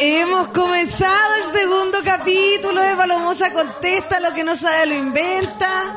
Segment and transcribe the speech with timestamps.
[0.00, 5.96] Hemos comenzado el segundo capítulo de Palomosa Contesta, lo que no sabe lo inventa.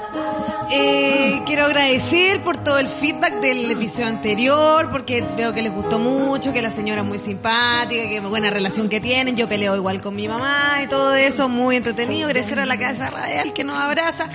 [0.72, 6.00] Eh, quiero agradecer por todo el feedback del episodio anterior, porque veo que les gustó
[6.00, 10.02] mucho, que la señora es muy simpática, que buena relación que tienen, yo peleo igual
[10.02, 13.78] con mi mamá y todo eso, muy entretenido, agradecer a la Casa Radial que nos
[13.78, 14.30] abraza.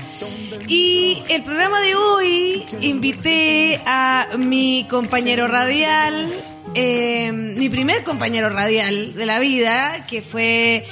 [0.69, 6.12] Y el programa de hoy invité a mi compañero radial,
[6.75, 10.87] eh, mi primer compañero radial de la vida, que fue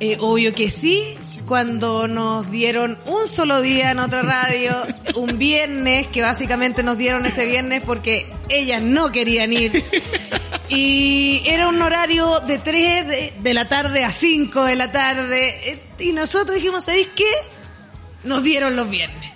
[0.00, 1.14] eh, obvio que sí,
[1.46, 4.72] cuando nos dieron un solo día en otra radio,
[5.14, 9.84] un viernes, que básicamente nos dieron ese viernes porque ellas no querían ir.
[10.68, 15.70] Y era un horario de 3 de, de la tarde a 5 de la tarde.
[15.70, 17.30] eh, Y nosotros dijimos, ¿sabéis qué?
[18.24, 19.30] Nos dieron los viernes.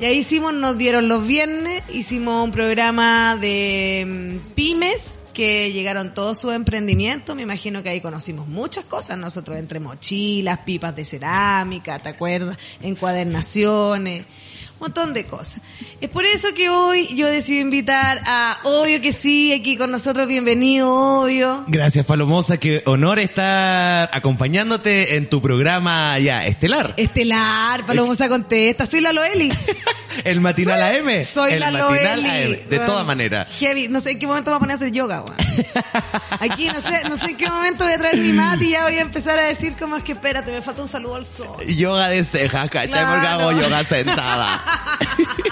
[0.00, 6.14] Y ahí hicimos, nos dieron los viernes, hicimos un programa de mm, pymes que llegaron
[6.14, 7.36] todos sus emprendimientos.
[7.36, 12.56] Me imagino que ahí conocimos muchas cosas nosotros, entre mochilas, pipas de cerámica, ¿te acuerdas?
[12.80, 15.60] Encuadernaciones, un montón de cosas.
[16.00, 20.26] Es por eso que hoy yo decidí invitar a Obvio que sí, aquí con nosotros,
[20.26, 21.64] bienvenido, Obvio.
[21.66, 26.94] Gracias, Palomosa, que honor estar acompañándote en tu programa ya estelar.
[26.96, 29.50] Estelar, Palomosa contesta, soy la Loeli.
[30.24, 31.22] El matinal AM.
[31.24, 32.28] Soy el la matinal Loeli.
[32.28, 32.86] AM, de Weón.
[32.86, 33.50] todas maneras.
[33.58, 33.88] Heavy.
[33.88, 35.36] No sé en qué momento me voy a poner a hacer yoga, weón.
[36.40, 38.84] Aquí no sé, no sé en qué momento voy a traer mi mate y ya
[38.84, 41.56] voy a empezar a decir como es que espérate, me falta un saludo al sol.
[41.66, 43.04] Yoga de cejas, ¿cachai?
[43.04, 43.48] Porque Claro.
[43.48, 44.62] hago yoga sentada.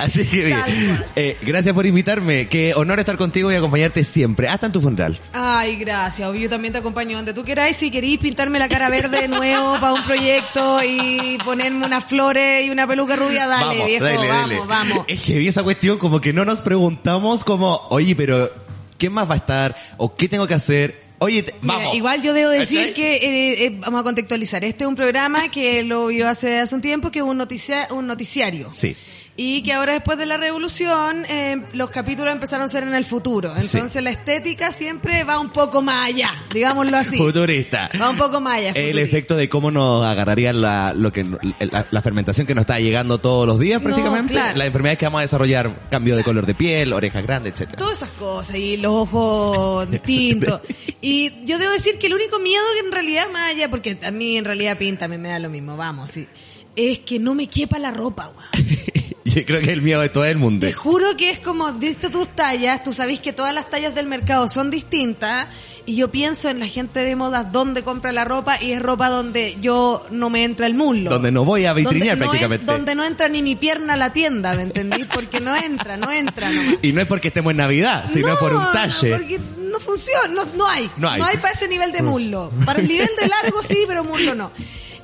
[0.00, 1.04] Así que bien.
[1.16, 2.48] Eh, gracias por invitarme.
[2.48, 5.18] Qué honor estar contigo y acompañarte siempre, hasta en tu funeral.
[5.32, 6.32] Ay, gracias.
[6.34, 7.76] Yo también te acompaño donde tú queráis.
[7.76, 12.66] Si queréis pintarme la cara verde de nuevo para un proyecto y ponerme unas flores
[12.66, 15.04] y una peluca rubia, dale, viejo, vamos, vamos.
[15.08, 18.50] Es que vi esa cuestión como que no nos preguntamos como, oye, pero
[18.98, 19.76] ¿qué más va a estar?
[19.96, 21.08] ¿O qué tengo que hacer?
[21.20, 21.94] Oye, te- Mira, vamos.
[21.96, 24.62] igual yo debo decir que eh, eh, vamos a contextualizar.
[24.64, 27.88] Este es un programa que lo vio hace, hace un tiempo, que es un, noticia,
[27.90, 28.68] un noticiario.
[28.72, 28.96] Sí.
[29.40, 33.04] Y que ahora después de la revolución eh, los capítulos empezaron a ser en el
[33.04, 33.50] futuro.
[33.56, 34.00] Entonces Sí.
[34.00, 37.16] la estética siempre va un poco más allá, digámoslo así.
[37.16, 37.88] Futurista.
[38.02, 38.70] Va un poco más allá.
[38.72, 42.80] El efecto de cómo nos agarraría la, lo que, la, la fermentación que nos está
[42.80, 44.32] llegando todos los días No, prácticamente.
[44.32, 44.58] claro.
[44.58, 47.78] Las enfermedades que vamos a desarrollar, cambio de color de piel, orejas grandes, etcétera.
[47.78, 50.62] Todas esas cosas y los ojos distintos.
[51.00, 54.10] Y yo debo decir que el único miedo que en realidad más allá, porque a
[54.10, 56.26] mí en realidad pinta, me, me da lo mismo, vamos, sí.
[56.74, 58.66] Es que no me quepa la ropa, weón.
[59.34, 60.66] Yo creo que es el miedo de todo el mundo.
[60.66, 64.06] Te juro que es como, viste tus tallas, tú sabes que todas las tallas del
[64.06, 65.48] mercado son distintas,
[65.86, 69.08] y yo pienso en la gente de modas donde compra la ropa, y es ropa
[69.08, 71.10] donde yo no me entra el muslo.
[71.10, 72.62] Donde no voy a vitrinear Donde no prácticamente.
[72.72, 75.04] en- donde no entra ni mi pierna a la tienda, ¿me entendí?
[75.04, 76.74] Porque no entra, no entra nomás.
[76.82, 79.10] Y no es porque estemos en Navidad, sino por un talle.
[79.10, 79.40] porque
[79.70, 80.90] no funciona, no, no hay.
[80.96, 81.20] No hay.
[81.38, 82.50] para ese nivel de muslo.
[82.64, 84.50] Para el nivel de largo sí, pero muslo no.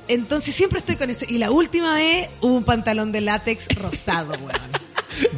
[0.07, 1.25] Entonces siempre estoy con eso.
[1.27, 4.84] Y la última vez hubo un pantalón de látex rosado, weón.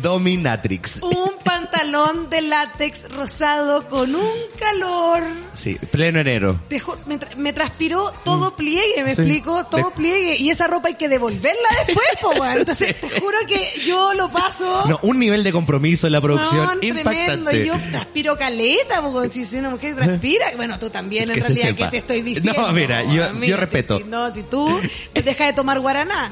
[0.01, 1.01] Dominatrix.
[1.01, 5.23] Un pantalón de látex rosado con un calor.
[5.53, 6.59] Sí, pleno enero.
[6.67, 9.15] Te me, tra- me transpiró todo pliegue, me Mm.
[9.15, 9.21] Sí.
[9.23, 10.35] explico, todo De- pliegue.
[10.37, 12.57] Y esa ropa hay que devolverla después, po, weón.
[12.59, 14.85] Entonces, te juro que yo lo paso.
[14.87, 16.99] No, un nivel de compromiso en la producción tremendo.
[17.11, 17.63] impactante.
[17.63, 21.29] Y yo transpiro caleta, porque si soy una mujer que transpira, bueno, tú también, Es
[21.29, 21.85] en que se realidad, sepa.
[21.85, 22.61] ¿qué te estoy diciendo?
[22.61, 23.99] No, mira, yo- yo te- respeto.
[24.05, 24.79] No, si tú
[25.13, 26.29] deja de tomar guaraná.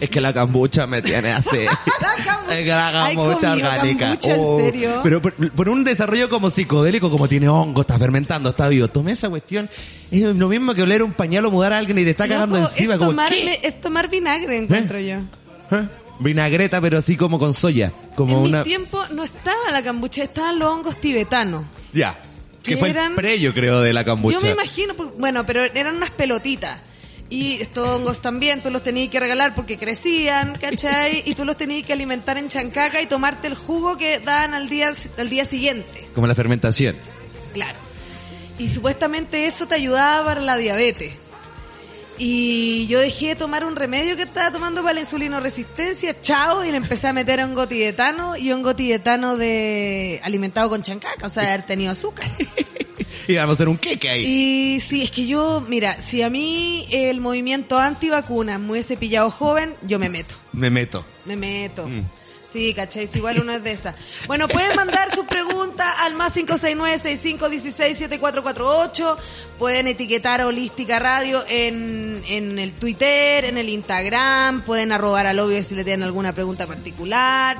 [0.00, 1.58] es que la cambucha me tiene así.
[2.00, 2.49] La cambucha.
[2.50, 4.04] Cambucha comido orgánica.
[4.06, 5.00] cambucha, ¿en Oh, serio?
[5.02, 8.88] Pero por, por un desarrollo como psicodélico, como tiene hongo, está fermentando, está vivo.
[8.88, 9.68] Tomé esa cuestión.
[10.10, 12.56] Es lo mismo que oler un pañal o mudar a alguien y te está cagando
[12.58, 12.94] Loco, encima.
[12.94, 15.16] es, tomar, es tomar vinagre, encuentro yo.
[15.72, 15.88] ¿Eh?
[16.18, 17.92] Vinagreta, pero así como con soya.
[18.14, 18.58] Como en una...
[18.58, 21.64] mi tiempo no estaba la cambucha, estaban los hongos tibetanos.
[21.92, 22.20] Ya.
[22.62, 24.36] Que que fue eran- el pre, yo creo, de la cambucha.
[24.38, 26.78] Yo me imagino, pues, bueno, pero eran unas pelotitas.
[27.30, 31.22] Y estos hongos también, tú los tenías que regalar porque crecían, ¿cachai?
[31.24, 34.68] Y tú los tenías que alimentar en chancaca y tomarte el jugo que daban al
[34.68, 36.08] día, al día siguiente.
[36.14, 36.96] Como la fermentación.
[37.54, 37.78] Claro.
[38.58, 41.12] Y supuestamente eso te ayudaba para la diabetes.
[42.18, 46.62] Y yo dejé de tomar un remedio que estaba tomando para la insulino resistencia, chao,
[46.62, 51.30] y le empecé a meter hongo tibetano y hongo tibetano de alimentado con chancaca, o
[51.30, 52.28] sea, de haber tenido azúcar.
[53.30, 54.24] Y vamos a hacer un queque ahí.
[54.24, 59.30] Y sí, es que yo, mira, si a mí el movimiento antivacuna me hubiese pillado
[59.30, 61.04] joven, yo me meto, Me meto.
[61.24, 61.86] me meto.
[61.88, 62.02] Mm.
[62.52, 63.08] Sí, ¿cachai?
[63.14, 63.94] Igual uno es de esas.
[64.26, 69.16] Bueno, pueden mandar su pregunta al más 569-6516-7448.
[69.58, 74.62] Pueden etiquetar a Holística Radio en, en el Twitter, en el Instagram.
[74.62, 77.58] Pueden arrobar al obvio si le tienen alguna pregunta particular.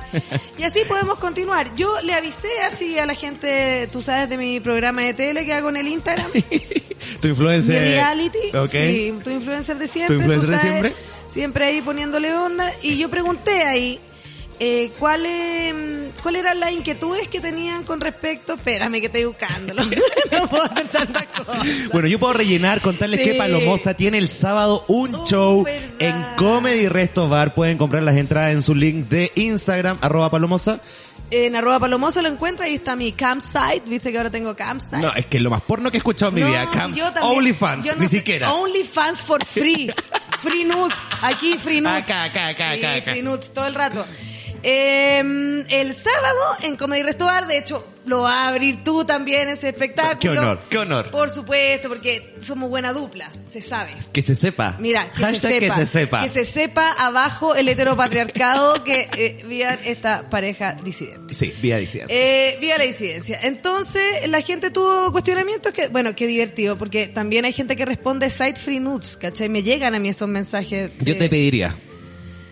[0.57, 1.75] Y así podemos continuar.
[1.75, 5.53] Yo le avisé así a la gente, tú sabes, de mi programa de tele que
[5.53, 6.31] hago en el Instagram.
[7.19, 7.81] Tu influencer.
[7.81, 8.69] Mi reality, Ok.
[8.71, 10.93] sí, tu influencer de siempre, ¿Tu influencer tú de sabes, siempre?
[11.27, 12.71] siempre ahí poniéndole onda.
[12.83, 13.99] Y yo pregunté ahí,
[14.63, 18.53] eh, ¿cuál, eh, ¿cuáles eran las inquietudes que tenían con respecto?
[18.53, 19.83] Espérame que estoy buscándolo.
[20.31, 21.65] no puedo hacer tantas cosas.
[21.91, 23.31] Bueno, yo puedo rellenar, contarles Sí.
[23.31, 25.89] que Palomosa tiene el sábado un Oh, show verdad.
[25.99, 27.55] en Comedy Resto Bar.
[27.55, 30.79] Pueden comprar las entradas en su link de Instagram, arroba Palomosa.
[31.31, 34.97] En arroba palomoso lo encuentra, ahí está mi campsite, viste que ahora tengo campsite.
[34.97, 36.65] No, es que es lo más porno que he escuchado en mi No, vida.
[36.69, 37.37] Cam- yo también.
[37.37, 38.53] OnlyFans, Yo no ni sé- siquiera.
[38.53, 39.89] OnlyFans for free.
[40.41, 40.97] Free nudes.
[41.21, 42.01] Aquí free nudes.
[42.01, 43.11] Acá, acá, acá, acá, acá.
[43.13, 44.03] Free nudes todo el rato.
[44.63, 49.69] Eh, el sábado en Comedy Restobar, de hecho, lo va a abrir tú también ese
[49.69, 50.19] espectáculo.
[50.19, 51.11] Qué honor, qué honor.
[51.11, 53.91] Por supuesto, porque somos buena dupla, se sabe.
[54.11, 54.75] Que se sepa.
[54.79, 55.75] Mira, que Hashtag se sepa.
[55.75, 56.23] que se sepa.
[56.23, 61.33] Que se sepa abajo el heteropatriarcado que eh, vivan esta pareja disidente.
[61.33, 62.11] Sí, vía diciendo.
[62.13, 63.39] Eh, vía la disidencia.
[63.43, 68.29] Entonces, la gente tuvo cuestionamientos que, bueno, qué divertido, porque también hay gente que responde
[68.29, 69.49] site free nudes, ¿cachai?
[69.49, 70.91] Me llegan a mí esos mensajes.
[70.99, 71.77] Yo te pediría.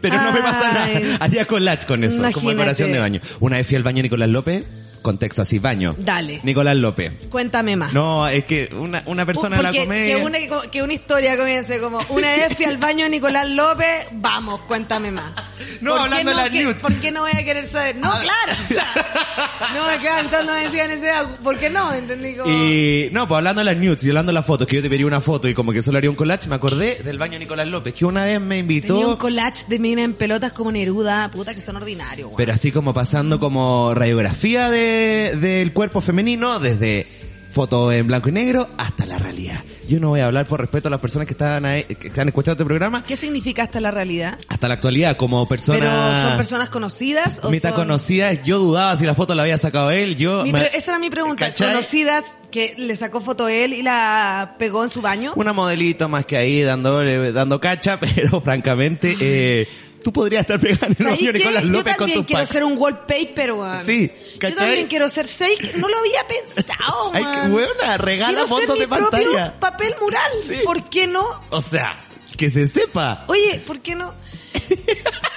[0.02, 0.90] Pero no me pasa nada.
[1.20, 2.56] Haría collage con eso, como Imagínate.
[2.56, 3.22] decoración de baño.
[3.40, 4.66] Una vez fui al baño Nicolás López,
[5.02, 5.96] contexto así, baño.
[5.98, 6.40] Dale.
[6.44, 7.14] Nicolás López.
[7.30, 7.94] Cuéntame más.
[7.94, 10.16] No, es que una, una persona de la comedia...
[10.18, 10.38] que una,
[10.72, 15.12] que una historia comience como, una vez fui al baño de Nicolás López, vamos, cuéntame
[15.12, 15.32] más.
[15.82, 16.76] No, ¿Por qué hablando de la que-.
[16.76, 17.96] ¿Por qué no voy a querer saber?
[17.96, 18.20] No, Ah.
[18.22, 18.60] claro.
[18.64, 21.10] O sea, no me quedan entrando decían ese,
[21.42, 21.94] ¿por qué no?
[21.94, 22.36] ¿Entendí?
[22.36, 24.82] Como, Y no, pues hablando de las nudes y hablando de las fotos, que yo
[24.82, 27.40] te pediría una foto y como que solo haría un collage, me acordé del baño
[27.40, 30.70] Nicolás López, que una vez me invitó, Tenía un collage de mina en pelotas como
[30.72, 32.38] Neruda, puta que son ordinarios, weón.
[32.38, 37.08] pero así como pasando como radiografía de, del cuerpo femenino, desde
[37.50, 39.64] foto en blanco y negro hasta la realidad.
[39.88, 42.28] Yo no voy a hablar por respeto a las personas que están ahí, que están
[42.28, 44.38] escuchando este programa, ¿Qué significa hasta la realidad?
[44.48, 45.80] hasta la actualidad como persona...
[45.80, 47.80] ¿Pero son personas conocidas o mitad son...
[47.80, 50.44] conocidas, yo dudaba si la foto la había sacado él, yo...
[50.44, 51.48] Mi me- esa era mi pregunta.
[51.48, 51.70] ¿Cachai?
[51.70, 55.34] ¿Conocidas que le sacó foto él y la pegó en su baño?
[55.36, 57.04] Una modelito más que ahí dando,
[57.34, 59.68] dando cacha, pero francamente, eh,
[60.04, 61.32] tú podrías estar pegando en el ¿Sabes baño?
[61.34, 62.52] Nicolás Yo López con también tus quiero packs.
[62.54, 63.86] ser un wallpaper, weón.
[63.86, 64.56] Sí, Yo ¿cachai?
[64.58, 65.60] también quiero ser seis.
[65.76, 69.60] No lo había pensado, Ay, qué buena, regala Quiero ser fotos mi de propio pantalla.
[69.60, 70.32] papel mural.
[70.42, 70.56] Sí.
[70.64, 71.26] ¿Por qué no?
[71.50, 71.96] O sea,
[72.38, 73.26] que se sepa.
[73.28, 74.14] Oye, ¿por qué no?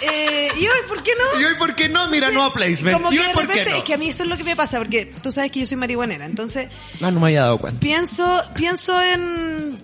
[0.03, 1.41] eh, y hoy, ¿por qué no?
[1.41, 2.09] ¿Y hoy por qué no?
[2.09, 2.97] Mira, no a placement.
[2.97, 3.77] Como ¿Y que hoy de por qué repente, no?
[3.79, 5.67] es que a mí eso es lo que me pasa, porque tú sabes que yo
[5.67, 6.69] soy marihuanera, entonces
[7.01, 7.81] Ah, no me había dado cuenta.
[7.81, 9.83] pienso, pienso en,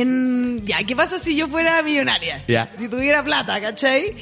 [0.00, 2.44] en, ya, ¿qué pasa si yo fuera millonaria?
[2.48, 2.68] Ya.
[2.78, 4.14] Si tuviera plata, ¿cachai?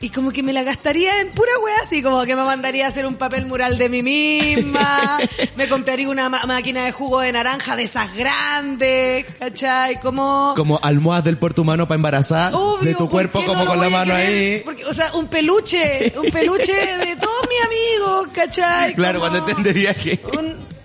[0.00, 2.88] Y como que me la gastaría en pura wea, así como que me mandaría a
[2.88, 5.18] hacer un papel mural de mí misma,
[5.56, 9.98] me compraría una ma- máquina de jugo de naranja de esas grandes, ¿cachai?
[10.00, 10.52] Como...
[10.56, 13.80] Como almohadas del puerto humano para embarazar Obvio, de tu ¿por cuerpo como no con
[13.80, 14.60] la mano ahí.
[14.64, 18.94] Porque, o sea, un peluche, un peluche de todos mis amigos, ¿cachai?
[18.96, 20.20] Claro, Como cuando estén de viaje.
[20.38, 20.75] un-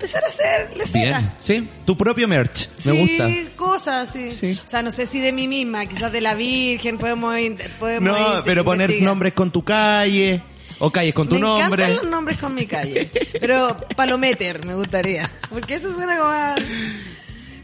[0.00, 1.18] empezar a hacer lecera.
[1.20, 2.68] Bien, sí, tu propio merch.
[2.86, 3.56] Me sí, gusta.
[3.56, 4.30] cosas, sí.
[4.30, 4.58] Sí.
[4.64, 8.10] O sea, no sé si de mí misma, quizás de la Virgen, podemos, inter- podemos
[8.10, 9.10] No, inter- pero poner investigar.
[9.10, 10.40] nombres con tu calle
[10.78, 11.84] o calles con tu me nombre.
[11.84, 13.10] encantan los nombres con mi calle.
[13.38, 15.30] Pero Palometer me gustaría.
[15.50, 16.56] Porque eso suena como a...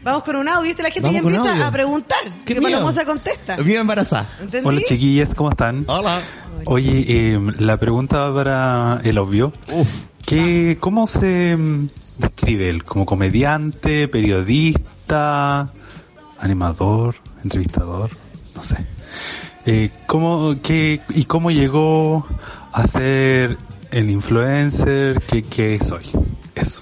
[0.03, 0.83] Vamos con un audio, ¿viste?
[0.83, 1.65] La gente Vamos ya empieza audio.
[1.65, 2.19] a preguntar.
[2.45, 2.61] Qué que.
[2.61, 3.57] Palomosa contesta.
[3.57, 4.29] Viva embarazada.
[4.39, 4.65] ¿Entendí?
[4.67, 5.83] Hola chiquillas, ¿cómo están?
[5.87, 6.21] Hola.
[6.65, 9.51] Oye, eh, la pregunta va para el obvio.
[9.71, 9.87] Uf.
[10.25, 11.57] ¿Qué, ¿Cómo se
[12.17, 12.83] describe él?
[12.83, 15.69] ¿Como comediante, periodista,
[16.39, 18.09] animador, entrevistador?
[18.55, 18.85] No sé.
[19.65, 22.25] Eh, ¿cómo, qué, ¿Y cómo llegó
[22.71, 23.57] a ser
[23.91, 26.05] el influencer que, que soy?
[26.55, 26.81] Eso.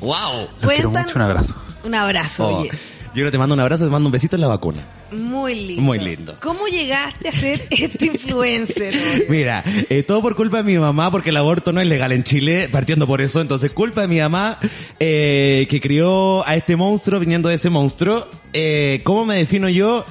[0.00, 0.48] Wow.
[0.62, 1.54] Los quiero mucho, un abrazo.
[1.84, 2.70] Un abrazo, Oh, oye.
[3.14, 4.80] Yo no te mando un abrazo, te mando un besito en la vacuna.
[5.10, 5.82] Muy lindo.
[5.82, 6.34] Muy lindo.
[6.40, 8.94] ¿Cómo llegaste a ser este influencer?
[9.28, 12.24] Mira, eh, todo por culpa de mi mamá, porque el aborto no es legal en
[12.24, 13.40] Chile, partiendo por eso.
[13.40, 14.58] Entonces, culpa de mi mamá,
[14.98, 18.28] eh, que crió a este monstruo, viniendo de ese monstruo.
[18.54, 20.06] Eh, ¿Cómo me defino yo?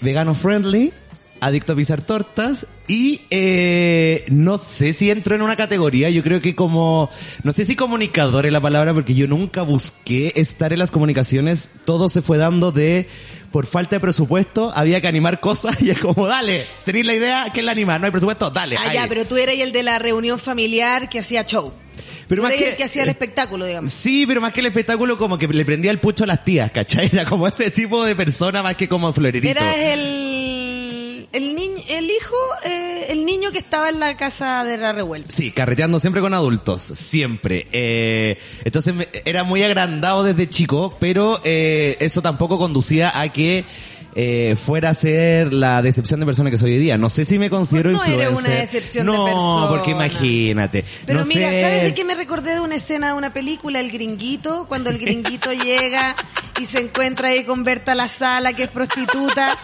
[0.00, 0.92] Vegano friendly,
[1.42, 6.40] adicto a pisar tortas y eh, no sé si entro en una categoría, yo creo
[6.40, 7.10] que como,
[7.42, 11.68] no sé si comunicador es la palabra porque yo nunca busqué estar en las comunicaciones,
[11.84, 13.08] todo se fue dando de
[13.50, 17.50] por falta de presupuesto había que animar cosas y es como, dale, tenéis la idea,
[17.52, 18.00] que es la animar?
[18.00, 18.76] No hay presupuesto, dale.
[18.78, 18.94] Ah, ahí.
[18.94, 21.72] ya, pero tú eras el de la reunión familiar que hacía show.
[22.28, 23.92] Pero más eres que- el que hacía el espectáculo, digamos.
[23.92, 26.70] Sí, pero más que el espectáculo como que le prendía el pucho a las tías,
[26.70, 27.10] ¿cachai?
[27.12, 29.48] Era como ese tipo de persona más que como florerito.
[29.50, 30.31] Era el,
[31.32, 35.32] el niño, el hijo, eh, el niño que estaba en la casa de la revuelta.
[35.32, 37.66] Sí, carreteando siempre con adultos, siempre.
[37.72, 43.64] Eh, entonces me- era muy agrandado desde chico, pero eh, eso tampoco conducía a que
[44.14, 46.98] eh, fuera a ser la decepción de persona que soy hoy día.
[46.98, 49.68] No sé si me considero Pues no eres una decepción de no, persona.
[49.70, 50.84] porque imagínate.
[51.06, 51.62] Pero no mira, sé.
[51.62, 53.80] ¿sabes de qué me recordé de una escena de una película?
[53.80, 56.14] El gringuito, cuando el gringuito llega
[56.60, 59.58] y se encuentra ahí con Berta La Sala, que es prostituta.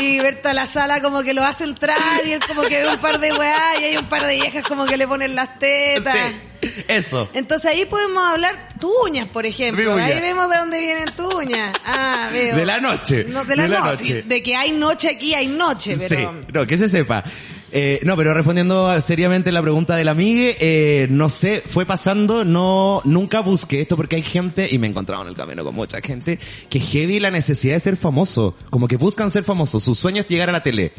[0.00, 2.98] Y Berta La Sala como que lo hace entrar y él como que ve un
[2.98, 6.16] par de weá y hay un par de viejas como que le ponen las tetas.
[6.62, 7.28] Sí, eso.
[7.34, 9.94] Entonces ahí podemos hablar tuñas, por ejemplo.
[9.94, 11.76] Ahí vemos de dónde vienen tuñas.
[11.84, 12.56] Ah, veo.
[12.56, 13.24] De la noche.
[13.28, 13.90] No, de la, De la noche.
[13.90, 14.22] noche.
[14.22, 16.32] De que hay noche aquí, hay noche, pero...
[16.32, 17.24] Sí, no, que se sepa.
[17.72, 23.00] Eh, no, pero respondiendo seriamente la pregunta del amigue, eh, no sé, fue pasando, no,
[23.04, 26.00] nunca busqué esto porque hay gente, y me he encontrado en el camino con mucha
[26.00, 30.22] gente, que heavy la necesidad de ser famoso, como que buscan ser famosos, su sueño
[30.22, 30.92] es llegar a la tele,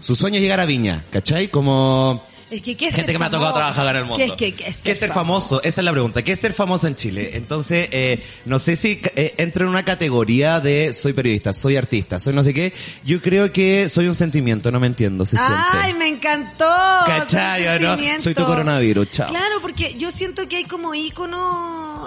[0.00, 1.48] su sueño es llegar a Viña, ¿cachai?
[1.48, 3.72] Como, Es que, ¿qué es gente ser que me ha tocado famoso?
[3.74, 4.16] trabajar en el mundo.
[4.16, 5.62] ¿Qué es, qué- qué es ¿Qué es ser famoso?
[5.62, 6.22] Esa es la pregunta.
[6.22, 7.30] ¿Qué es ser famoso en Chile?
[7.34, 12.18] Entonces, eh, no sé si eh, entro en una categoría de soy periodista, soy artista,
[12.18, 12.72] soy no sé qué.
[13.04, 15.54] Yo creo que soy un sentimiento, no me entiendo, se siente.
[15.72, 16.64] Ay, me encantó.
[17.06, 17.88] ¿Cachai, Soy un o no?
[17.90, 18.22] sentimiento.
[18.24, 19.28] Soy tu coronavirus, chao.
[19.28, 20.94] Claro, porque yo siento que hay como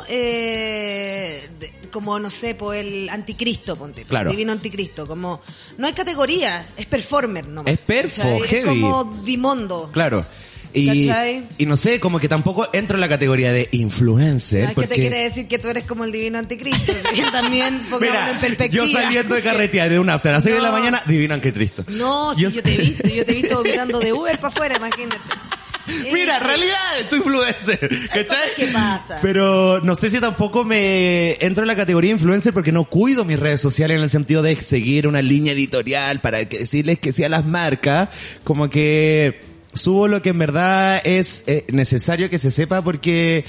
[0.09, 1.47] eh,
[1.91, 4.03] como no sé, por el anticristo, ponte.
[4.03, 4.31] Claro.
[4.31, 5.41] Divino anticristo, como,
[5.77, 7.71] no hay categoría, es performer nomás.
[7.73, 8.47] Es perfo, ¿cachai?
[8.47, 8.57] heavy.
[8.57, 9.89] Es como Dimondo.
[9.91, 10.25] Claro.
[10.73, 11.11] Y,
[11.57, 14.61] y no sé, como que tampoco entro en la categoría de influencer.
[14.61, 14.87] ¿Sabes qué porque...
[14.87, 16.93] te quiere decir que tú eres como el divino anticristo?
[17.31, 18.85] También Mira, en perspectiva.
[18.85, 20.77] yo saliendo de carretear de una after a las 6 de la No.
[20.77, 21.83] mañana, divino Cristo.
[21.89, 24.77] No, si yo, te he visto, yo te he visto vomitando de Uber para afuera,
[24.77, 25.17] imagínate.
[26.11, 26.77] Mira, Eh, realidad
[27.09, 28.55] tu influencer, ¿cachai?
[28.55, 29.19] que pasan.
[29.21, 33.39] Pero no sé si tampoco me entro en la categoría influencer porque no cuido mis
[33.39, 37.29] redes sociales en el sentido de seguir una línea editorial para que decirles que sea
[37.29, 38.09] las marcas,
[38.43, 39.41] como que
[39.73, 43.45] subo lo que en verdad es eh, necesario que se sepa porque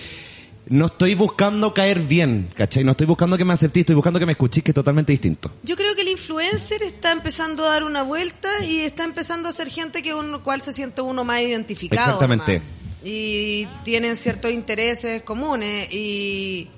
[0.66, 2.83] no estoy buscando caer bien, ¿cachai?
[2.85, 5.50] No estoy buscando que me aceptéis, estoy buscando que me escuchéis, que es totalmente distinto.
[5.62, 9.52] Yo creo que el influencer está empezando a dar una vuelta y está empezando a
[9.52, 12.12] ser gente que uno cual se siente uno más identificado.
[12.12, 12.62] Exactamente.
[13.04, 16.69] Y tienen ciertos intereses comunes y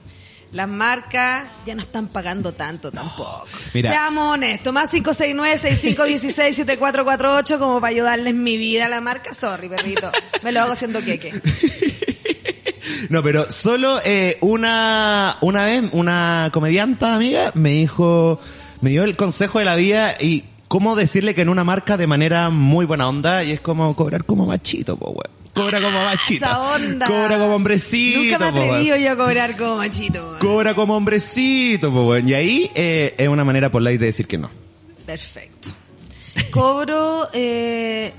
[0.53, 3.45] las marcas ya no están pagando tanto tampoco.
[3.75, 3.91] mira.
[3.91, 9.35] Seamos honestos, más 569-6516-7448 como para ayudarles mi vida a la marca.
[9.35, 10.11] Sorry, perrito.
[10.43, 11.35] Me lo hago haciendo queque.
[13.09, 18.41] No, pero solo eh, una una vez una comedianta amiga me dijo,
[18.81, 22.07] me dio el consejo de la vida y cómo decirle que en una marca de
[22.07, 25.45] manera muy buena onda y es como cobrar como machito, po, weón.
[25.55, 26.47] Cobra como machito.
[26.47, 27.07] Esa onda.
[27.07, 30.37] Cobra como hombrecito, Nunca me he atrevido yo a cobrar como machito.
[30.41, 32.29] Cobra como hombrecito, po, weón.
[32.29, 34.51] Y ahí eh, es una manera por de decir que no.
[35.07, 35.69] Perfecto.
[36.51, 38.13] Cobro, eh,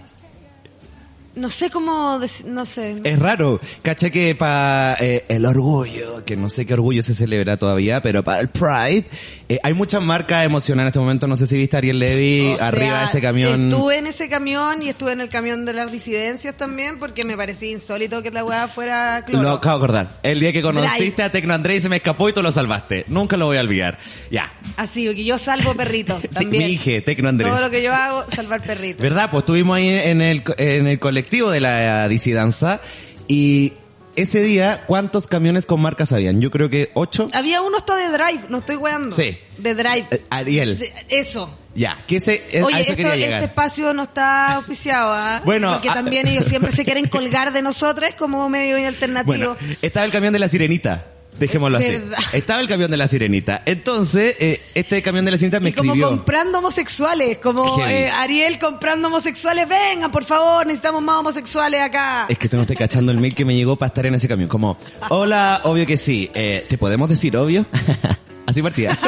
[1.36, 3.02] no sé cómo, no sé.
[3.04, 8.02] Es raro, caché que para el orgullo, que no sé qué orgullo se celebra todavía,
[8.02, 9.06] pero para el Pride,
[9.48, 11.28] eh, hay muchas marcas emocionales en este momento.
[11.28, 13.72] No sé si viste a Ariel Levy O sea, arriba de ese camión.
[13.72, 17.38] Estuve en ese camión y estuve en el camión de las disidencias también porque me
[17.38, 19.44] parecía insólito que la weá fuera cloro.
[19.44, 20.20] Lo acabo de acordar.
[20.24, 21.24] El día que conociste Drive.
[21.24, 23.06] a Tecno André y se me escapó y tú lo salvaste.
[23.08, 24.00] Nunca lo voy a olvidar.
[24.32, 24.52] Ya.
[24.78, 26.66] Así que yo salvo perritos Sí, también.
[26.66, 27.52] mi hija, Tecno Andrés.
[27.52, 29.02] Todo lo que yo hago, salvar perritos.
[29.02, 29.30] ¿Verdad?
[29.30, 32.82] Pues estuvimos ahí en el, en el colectivo de la disidanza
[33.28, 33.74] y
[34.16, 36.42] ese día, ¿cuántos camiones con marcas habían?
[36.42, 37.28] Yo creo que ocho.
[37.34, 39.16] Había uno hasta de Drive, no estoy weando.
[39.16, 39.38] Sí.
[39.58, 40.08] De Drive.
[40.12, 40.78] Eh, Ariel.
[40.80, 41.58] De- eso.
[41.76, 42.04] Ya.
[42.08, 45.42] Que ese, eh, a Oye, eso esto- este espacio no está auspiciado, ¿ah?
[45.44, 49.56] Bueno, Porque ah, también ellos siempre se quieren colgar de nosotros como medio alternativo.
[49.60, 51.06] Bueno, estaba el camión de la sirenita.
[51.40, 51.92] Dejémoslo así.
[51.92, 52.18] Verdad.
[52.34, 53.62] Estaba el camión de la sirenita.
[53.66, 56.10] Entonces, eh, este camión de la sirenita me y como escribió.
[56.10, 62.26] comprando homosexuales, como eh, Ariel comprando homosexuales, vengan por favor, necesitamos más homosexuales acá.
[62.30, 64.28] Es que tú no estás cachando el mail que me llegó para estar en ese
[64.28, 64.48] camión.
[64.50, 64.78] Como,
[65.10, 66.30] hola, obvio que sí.
[66.34, 67.66] Eh, ¿Te podemos decir obvio?
[68.46, 68.98] Así partía.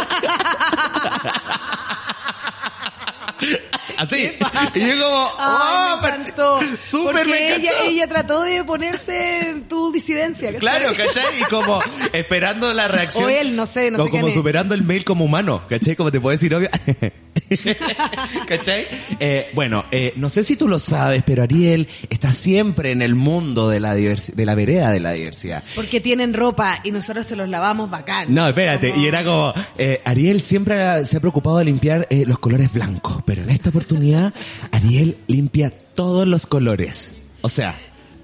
[3.98, 4.32] Así.
[4.76, 6.60] Y yo como, Ay, oh, me encantó.
[6.82, 7.84] Súper Porque me ella, encantó.
[7.90, 10.48] ella trató de ponerse en tu disidencia.
[10.54, 10.60] ¿cachai?
[10.60, 11.42] Claro, ¿cachai?
[11.42, 11.80] Y como
[12.14, 13.26] esperando la reacción.
[13.26, 14.34] O él, no sé, no sé quién Como es.
[14.34, 15.96] superando el mail como humano, ¿cachai?
[15.96, 16.70] Como te puedo decir obvio.
[18.48, 18.86] ¿Cachai?
[19.20, 23.16] Eh, bueno, eh, no sé si tú lo sabes, pero Ariel está siempre en el
[23.16, 25.64] mundo de la de la vereda de la diversidad.
[25.76, 28.34] Porque tienen ropa y nosotros se los lavamos bacán.
[28.34, 32.08] No, espérate, Como- y era como, eh, Ariel siempre ha- se ha preocupado de limpiar
[32.10, 34.34] eh, los colores blancos, pero en esta oportunidad
[34.72, 37.14] Ariel limpia todos los colores.
[37.42, 37.76] O sea,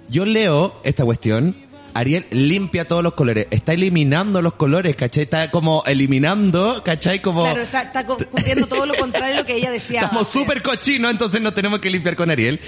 [0.09, 1.55] yo leo esta cuestión,
[1.93, 5.23] Ariel limpia todos los colores, está eliminando los colores, ¿cachai?
[5.23, 7.21] Está como eliminando, ¿cachai?
[7.21, 7.41] Como...
[7.43, 10.07] Claro, está, está cu- cumpliendo todo lo contrario a lo que ella deseaba.
[10.07, 12.59] Estamos súper cochinos, entonces no tenemos que limpiar con Ariel.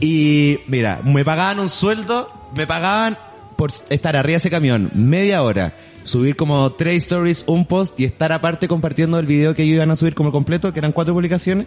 [0.00, 3.16] Y mira, me pagaban un sueldo, me pagaban
[3.56, 8.04] por estar arriba de ese camión media hora, subir como tres stories, un post y
[8.04, 11.14] estar aparte compartiendo el video que ellos iban a subir como completo, que eran cuatro
[11.14, 11.66] publicaciones.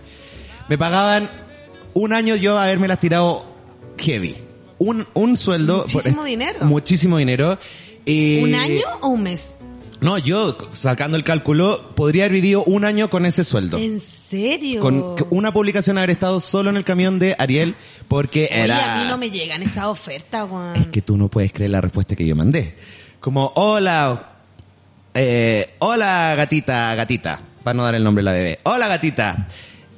[0.70, 1.30] Me pagaban
[1.94, 3.46] un año yo haberme las tirado
[3.98, 4.36] heavy.
[4.80, 5.86] Un, un sueldo.
[5.88, 6.60] Muchísimo dinero.
[6.62, 7.58] Muchísimo dinero.
[8.06, 9.56] Y- ¿Un año o un mes?
[10.00, 14.80] No, yo, sacando el cálculo, podría haber vivido un año con ese sueldo ¿En serio?
[14.80, 17.76] con una publicación haber estado solo en el camión de Ariel
[18.08, 20.76] porque Oye, era a mí no me llegan esas ofertas, Juan.
[20.76, 22.76] es que tú no puedes creer la respuesta que yo mandé
[23.20, 24.34] como hola
[25.16, 29.48] eh, hola gatita gatita para no dar el nombre a la bebé hola gatita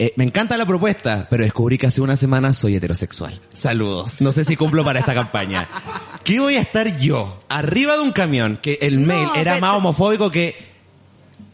[0.02, 3.42] Eh, me encanta la propuesta, pero descubrí que hace una semana soy heterosexual.
[3.52, 4.22] Saludos.
[4.22, 5.68] No sé si cumplo para esta campaña.
[6.24, 7.38] ¿Qué voy a estar yo?
[7.50, 10.69] Arriba de un camión que el mail era más homofóbico que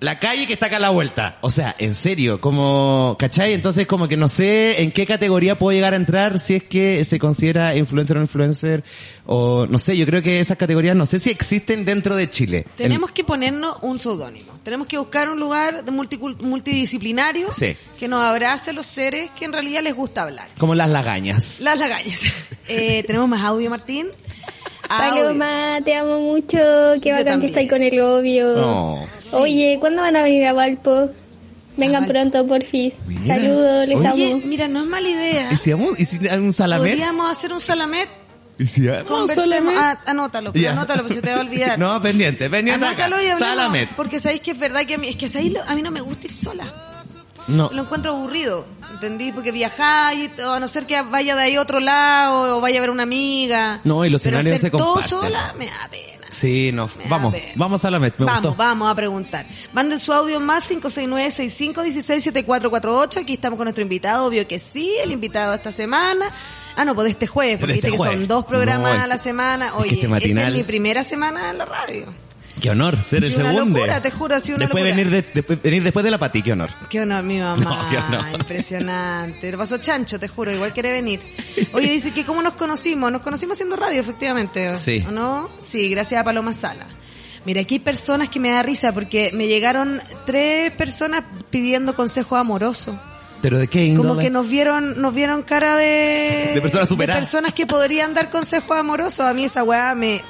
[0.01, 1.37] la calle que está acá a la vuelta.
[1.41, 3.53] O sea, en serio, como, ¿cachai?
[3.53, 7.03] Entonces como que no sé en qué categoría puedo llegar a entrar si es que
[7.05, 8.83] se considera influencer o no influencer
[9.25, 12.65] o no sé, yo creo que esas categorías no sé si existen dentro de Chile.
[12.75, 14.59] Tenemos que ponernos un seudónimo.
[14.63, 17.75] Tenemos que buscar un lugar de multicul- multidisciplinario Sí.
[17.97, 20.49] que nos abrace a los seres que en realidad les gusta hablar.
[20.59, 21.59] Como las lagañas.
[21.61, 22.19] Las lagañas.
[22.67, 24.07] Eh, Tenemos más audio, Martín.
[24.89, 25.23] Audio.
[25.23, 26.57] Paloma, te amo mucho.
[27.01, 28.55] Qué Yo bacán que estáis con el obvio.
[28.55, 29.07] No.
[29.33, 31.09] Oye, ¿cuándo van a venir a Valpo?
[31.77, 32.95] Vengan A pronto, porfis.
[33.05, 33.35] Mira.
[33.35, 34.41] Saludos, les Oye, amo.
[34.45, 35.49] Mira, no es mala idea.
[35.51, 36.91] ¿Y si hagamos- y si un salamet?
[36.93, 38.07] Podríamos hacer un salamet.
[38.57, 39.35] ¿Y si Conversemos.
[39.49, 39.75] salamet?
[39.77, 41.77] Ah, anótalo, anótalo, porque se te va a olvidar.
[41.79, 43.05] No, pendiente, pendiente acá.
[43.05, 43.39] Anótalo y hablemos.
[43.39, 43.89] Salamet.
[43.97, 45.91] Porque sabéis que es verdad que a mí, es que sabéis, lo- a mí no
[45.91, 46.63] me gusta ir sola.
[47.49, 47.69] No.
[47.73, 48.65] Lo encuentro aburrido,
[48.95, 49.31] ¿entendí?
[49.31, 52.79] Porque viajáis, o a no ser que vaya de ahí a otro lado, o vaya
[52.79, 53.79] a ver una amiga.
[53.83, 55.19] No, y los Pero escenarios hacer se todo comparten.
[55.19, 56.05] sola me da pena.
[56.31, 56.87] Sí, no.
[56.97, 57.51] Me da Vamos, pena.
[57.55, 58.57] vamos a Salamet, me vamos, gustó.
[58.57, 59.45] vamos a preguntar.
[59.71, 63.21] Manden su audio más 569-6516-7448.
[63.21, 66.29] Aquí estamos con nuestro invitado, obvio que sí, el invitado esta semana.
[66.75, 69.03] Ah, no, pues de este jueves, porque De este viste que son dos programas No,
[69.03, 69.67] a la semana.
[69.67, 72.13] es que Oye, este matinal- esta es mi primera semana en la radio.
[72.61, 73.65] Qué honor ser el segundo.
[73.79, 74.83] locura, te juro, una después locura.
[74.83, 76.69] venir de- después- venir después de la Pati, qué honor.
[76.89, 77.63] Qué honor, mi mamá.
[77.63, 78.25] No, qué honor.
[78.39, 79.51] Impresionante.
[79.51, 81.19] Lo pasó chancho, te juro, igual quiere venir.
[81.73, 83.11] Oye, dice que cómo nos conocimos.
[83.11, 84.77] Nos conocimos haciendo radio, efectivamente.
[84.77, 85.03] Sí.
[85.07, 85.49] ¿O no?
[85.59, 86.85] Sí, gracias a Paloma Sala.
[87.45, 92.35] Mira, aquí hay personas que me da risa porque me llegaron tres personas pidiendo consejo
[92.37, 92.99] amoroso.
[93.41, 94.07] ¿Pero de qué índole?
[94.07, 96.51] Como que nos vieron, nos vieron cara de...
[96.55, 97.21] De personas superadas.
[97.23, 99.19] personas que podrían dar consejos amorosos.
[99.27, 100.23] A mí esa weá me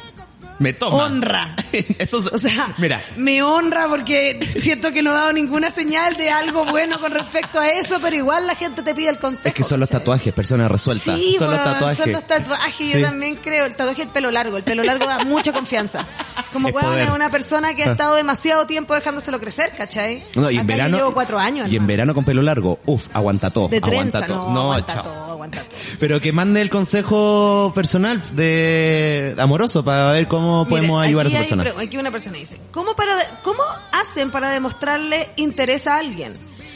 [0.59, 1.03] Me toma.
[1.05, 1.55] honra.
[1.99, 6.15] Eso es- O sea, mira, me honra porque siento que no he dado ninguna señal
[6.15, 9.47] de algo bueno con respecto a eso, pero igual la gente te pide el consejo.
[9.47, 11.17] es que son los tatuajes, personas resueltas.
[11.17, 11.97] Sí, son los tatuajes.
[11.97, 12.75] son los tatuajes.
[12.91, 12.99] Sí.
[12.99, 13.65] Yo también creo.
[13.65, 14.57] El tatuaje el pelo largo.
[14.57, 16.05] El pelo largo da mucha confianza.
[16.53, 17.03] Como Es poder.
[17.03, 20.23] es una persona que ha estado demasiado tiempo dejándoselo crecer, ¿cachai?
[20.35, 20.97] No, y en Acá verano.
[20.97, 21.69] llevo cuatro años.
[21.69, 23.67] Y en verano con pelo largo, uf, aguanta todo.
[23.67, 24.49] De trenza, aguanta todo.
[24.53, 25.03] no, aguanta chao.
[25.03, 25.79] todo, aguanta todo.
[25.99, 31.38] Pero que mande el consejo personal de amoroso para ver cómo podemos ayudar a esa
[31.39, 31.65] persona.
[31.79, 36.34] Aquí una persona dice, ¿cómo, para, ¿cómo hacen para demostrarle interés a alguien?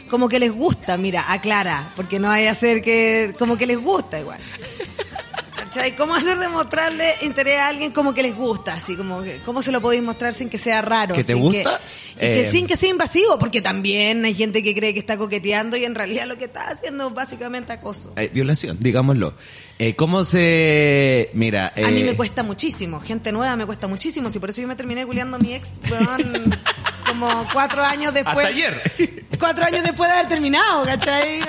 [0.09, 3.79] Como que les gusta, mira, aclara, porque no hay a hacer que, como que les
[3.79, 4.39] gusta igual.
[5.69, 5.95] ¿Cachai?
[5.95, 8.73] ¿Cómo hacer demostrarle interés a alguien como que les gusta?
[8.73, 11.13] Así como que, ¿cómo se lo podéis mostrar sin que sea raro?
[11.13, 11.79] ¿Que te sin gusta?
[12.15, 15.15] y que Eh, sin que sea invasivo, porque también hay gente que cree que está
[15.15, 18.13] coqueteando y en realidad lo que está haciendo es básicamente acoso.
[18.15, 19.35] Eh, violación, digámoslo.
[19.77, 21.29] Eh, ¿Cómo se...?
[21.33, 21.71] Mira...
[21.75, 24.67] A mí eh, me cuesta muchísimo, gente nueva me cuesta muchísimo, si por eso yo
[24.67, 26.57] me terminé culiando a mi ex, weón,
[27.07, 28.37] como cuatro años después.
[28.37, 29.25] Hasta ayer.
[29.39, 31.39] Cuatro años después de haber terminado, ¿cachai?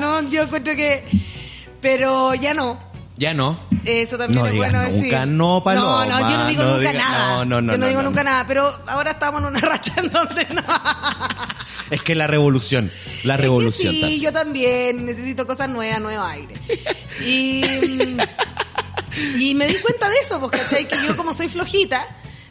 [0.00, 1.04] No, yo encuentro que...
[1.80, 2.89] Pero ya no.
[3.20, 3.60] Ya no.
[3.84, 5.28] Eso también No es digas bueno nunca decir.
[5.28, 7.28] no, Paloma, No, no, yo no digo no nunca nada.
[7.28, 8.30] no, no, no, yo no, no, digo no, nunca no.
[8.30, 10.62] nada, pero ahora estamos en una racha en donde no.
[11.90, 12.90] Es que la revolución,
[13.24, 13.94] la revolución.
[13.94, 16.54] Es que sí, yo también necesito cosas nuevas, nuevo aire.
[17.22, 17.62] Y,
[19.38, 20.88] y me di cuenta de eso, pues, ¿cachai?
[20.88, 22.02] Que yo como soy flojita,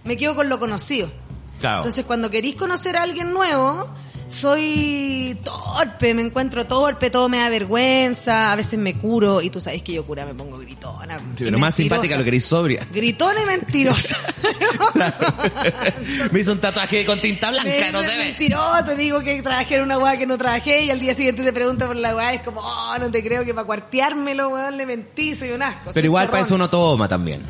[0.03, 1.11] me quedo con lo conocido.
[1.59, 1.77] Claro.
[1.77, 3.91] Entonces cuando querís conocer a alguien nuevo,
[4.29, 9.59] soy torpe, me encuentro torpe, todo me da vergüenza, a veces me curo y tú
[9.59, 11.17] sabes que yo cura me pongo gritona.
[11.17, 11.77] Sí, pero más mentirosa.
[11.77, 12.87] simpática lo queréis sobria.
[12.91, 14.17] Gritona y mentirosa.
[16.31, 18.17] Me hizo un tatuaje con tinta blanca, no se ve.
[18.17, 21.53] Mentirosa, digo que trabajé en una weá que no trabajé y al día siguiente te
[21.53, 24.85] pregunta por la weá, es como, oh, no te creo que para cuarteármelo, weón, le
[24.85, 25.91] mentí, soy un asco.
[25.93, 27.43] Pero igual para eso uno toma también.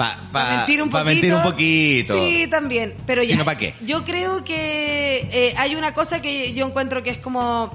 [0.00, 1.14] Para Pa mentir un pa poquito.
[1.14, 2.14] mentir un poquito.
[2.24, 2.94] Sí, también.
[3.04, 3.28] Pero ya.
[3.28, 3.74] Si no, ¿pa' qué?
[3.84, 7.70] Yo creo que eh, hay una cosa que yo encuentro que es como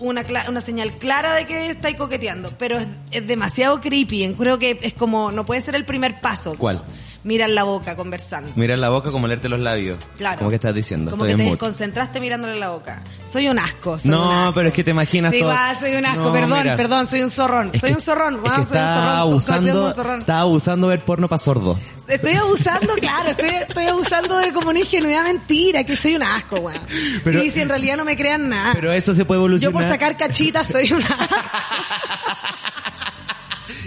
[0.00, 4.34] una, una señal clara de que estáis coqueteando, pero es, es demasiado creepy.
[4.34, 6.56] Creo que es como, no puede ser el primer paso.
[6.58, 6.84] ¿Cuál?
[7.24, 8.52] Mirar la boca conversando.
[8.54, 9.96] Mirar la boca como leerte los labios.
[10.18, 10.38] Claro.
[10.38, 11.10] Como que estás diciendo.
[11.10, 11.58] Como Estoy que en te mood.
[11.58, 13.02] concentraste mirándole la boca.
[13.24, 13.98] Soy un asco.
[13.98, 14.54] soy un No, asco.
[14.54, 16.76] pero es que te imaginas Sí, todo- soy un asco, No, perdón, mira.
[16.76, 17.70] perdón, soy un zorrón.
[17.72, 19.16] Es soy que- un zorrón, es weón, que soy un está zorrón.
[19.16, 20.20] abusando, un zorrón.
[20.20, 21.78] está abusando ver porno para sordo.
[22.06, 26.56] Estoy abusando, claro, estoy, estoy abusando de como una ingenuidad mentira, que soy un asco,
[26.56, 26.78] weón.
[27.24, 28.74] Sí, si en realidad no me crean nada.
[28.74, 29.72] Pero eso se puede Yo evolucionar.
[29.72, 31.06] por sacar cachitas soy una...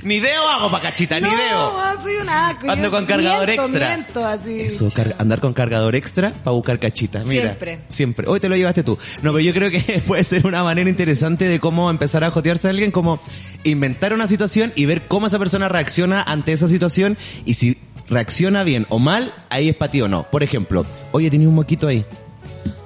[0.03, 1.77] Ni deo hago para cachita, ni no, deo.
[1.77, 2.69] weón, soy un asco.
[2.71, 3.87] Ando con cargador miento, extra.
[3.87, 4.61] miento, así.
[4.61, 7.25] Eso, car- andar con cargador extra para buscar cachitas.
[7.25, 7.79] Mira, Siempre.
[7.89, 8.27] Siempre.
[8.27, 8.97] Hoy te lo llevaste tú.
[9.23, 12.67] No, pero yo creo que puede ser una manera interesante de cómo empezar a jotearse
[12.67, 13.19] a alguien, como
[13.63, 17.77] inventar una situación y ver cómo esa persona reacciona ante esa situación y si
[18.09, 20.23] reacciona bien o mal, ahí es para ti o no.
[20.29, 22.05] Por ejemplo, oye, tenía un moquito ahí.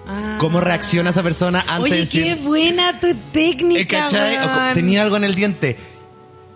[0.08, 0.38] Ah.
[0.39, 2.23] ¿Cómo reacciona esa persona antes Oye, de decir...
[2.23, 4.08] qué buena tu Eh, técnica,
[4.73, 5.77] tenía algo en el diente.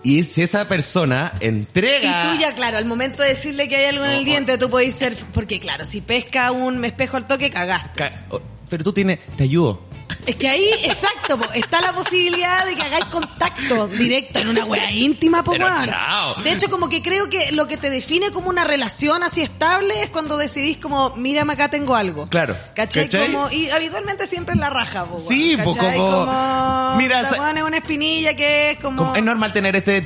[0.05, 2.31] Y si esa persona Y entrega...
[2.31, 4.93] tú ya, claro, al momento de decirle que hay algo en el diente, tú podés
[4.95, 5.15] ser...
[5.33, 7.89] Porque claro, si pesca un me espejo al toque, cagaste.
[7.97, 8.25] Ca-
[8.69, 9.19] Pero tú tienes...
[9.35, 9.83] Te ayudo.
[10.25, 14.65] Es que ahí, exacto, po, está la posibilidad de que hagáis contacto directo en una
[14.65, 15.81] wea íntima, po, Pero weón.
[15.83, 16.35] chao.
[16.41, 20.01] De hecho, como que creo que lo que te define como una relación así estable
[20.03, 22.27] es cuando decidís como, mírame acá tengo algo.
[22.29, 22.57] Claro.
[22.75, 23.03] ¿Cachai?
[23.05, 23.31] ¿Cachai?
[23.31, 25.97] Como, y habitualmente siempre es la raja, po, weón, Sí, ¿cachai?
[25.97, 29.03] como- Mira, la weón es una espinilla que es como...
[29.03, 30.05] Como- ¿Es normal tener este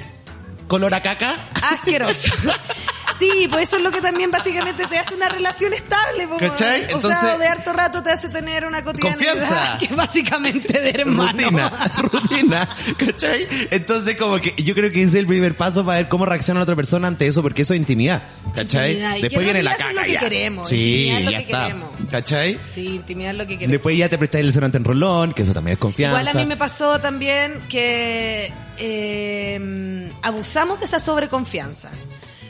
[0.68, 1.50] color a caca?
[1.54, 2.32] asqueroso.
[3.20, 6.86] Sí, pues eso es lo que también básicamente te hace una relación estable, po, ¿Cachai?
[6.86, 9.78] O Entonces- sea, de harto rato te hace tener una cotidianidad Confianza.
[9.80, 11.32] que básicamente de hermano.
[11.32, 13.48] Rutina, rutina, ¿cachai?
[13.72, 16.60] Entonces como que yo creo que ese es el primer paso para ver cómo reacciona
[16.62, 18.24] la otra persona ante eso, porque eso es intimidad,
[18.56, 18.92] ¿cachai?
[18.94, 20.20] Intimidad, y Después viene la caca es lo que ya.
[20.22, 21.90] queremos, Sí, intimidad es lo ya que está, queremos.
[22.10, 22.60] ¿cachai?
[22.66, 23.72] Sí, intimidad es lo que queremos.
[23.74, 26.20] Después ya te prestas el desodorante en rolón, que eso también es confianza.
[26.22, 31.90] Igual a mí me pasó también que eh, abusamos de esa sobreconfianza.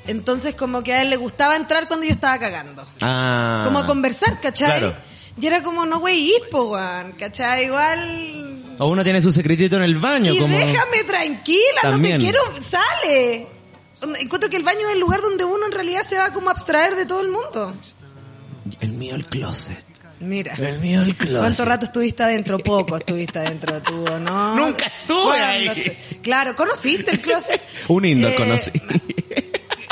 [0.10, 2.88] Entonces como que a él le gustaba entrar cuando yo estaba cagando.
[3.02, 3.62] Ah.
[3.65, 4.80] Como a conversar, ¿cachai?
[4.80, 4.95] Claro.
[5.39, 7.65] Y era como, no güey, po, weón, ¿cachai?
[7.65, 8.76] Igual...
[8.80, 10.58] O uno tiene su secretito en el baño, Y como...
[10.58, 12.17] déjame tranquila, También.
[12.17, 13.48] no te quiero, sale.
[14.19, 16.54] Encuentro que el baño es el lugar donde uno en realidad se va como a
[16.54, 17.76] abstraer de todo el mundo.
[18.80, 19.86] El mío el closet.
[20.22, 20.54] Mira.
[20.56, 21.39] El mío el closet.
[21.39, 22.60] ¿Cuánto rato estuviste adentro?
[22.60, 24.56] Poco estuviste adentro tú, ¿o ¿no?
[24.58, 25.69] Nunca estuve ¿Cuándo ahí.
[25.76, 27.62] te- Claro, ¿conociste el closet?
[27.88, 28.72] Un indoor Eh, conocí.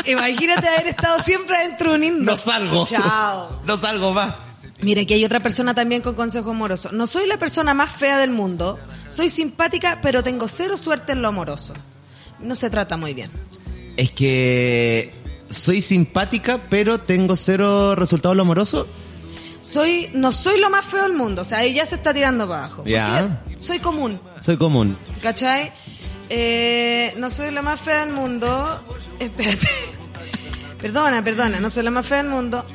[0.07, 2.25] Imagínate haber estado siempre adentro de un indoor.
[2.25, 2.87] No salgo.
[2.87, 3.61] Chao.
[3.65, 4.35] No salgo más.
[4.81, 6.91] Mira, aquí hay otra persona también con consejo amoroso.
[6.91, 8.79] No soy la persona más fea del mundo.
[9.07, 11.73] Soy simpática, pero tengo cero suerte en lo amoroso.
[12.39, 13.31] No se trata muy bien.
[13.97, 15.13] Es que
[15.49, 18.87] soy simpática, pero tengo cero resultado en lo amoroso.
[19.61, 21.41] Soy, no soy lo más feo del mundo.
[21.41, 22.83] O sea, ahí ya se está tirando para abajo.
[22.85, 23.43] Ya.
[23.57, 24.21] Soy común.
[24.39, 24.97] Soy común.
[25.21, 25.73] ¿Cachai?
[26.29, 28.83] Eh, no soy la más fea del mundo.
[29.19, 29.67] Espérate.
[30.81, 31.59] Perdona, perdona.
[31.59, 32.65] No soy la más fea del mundo.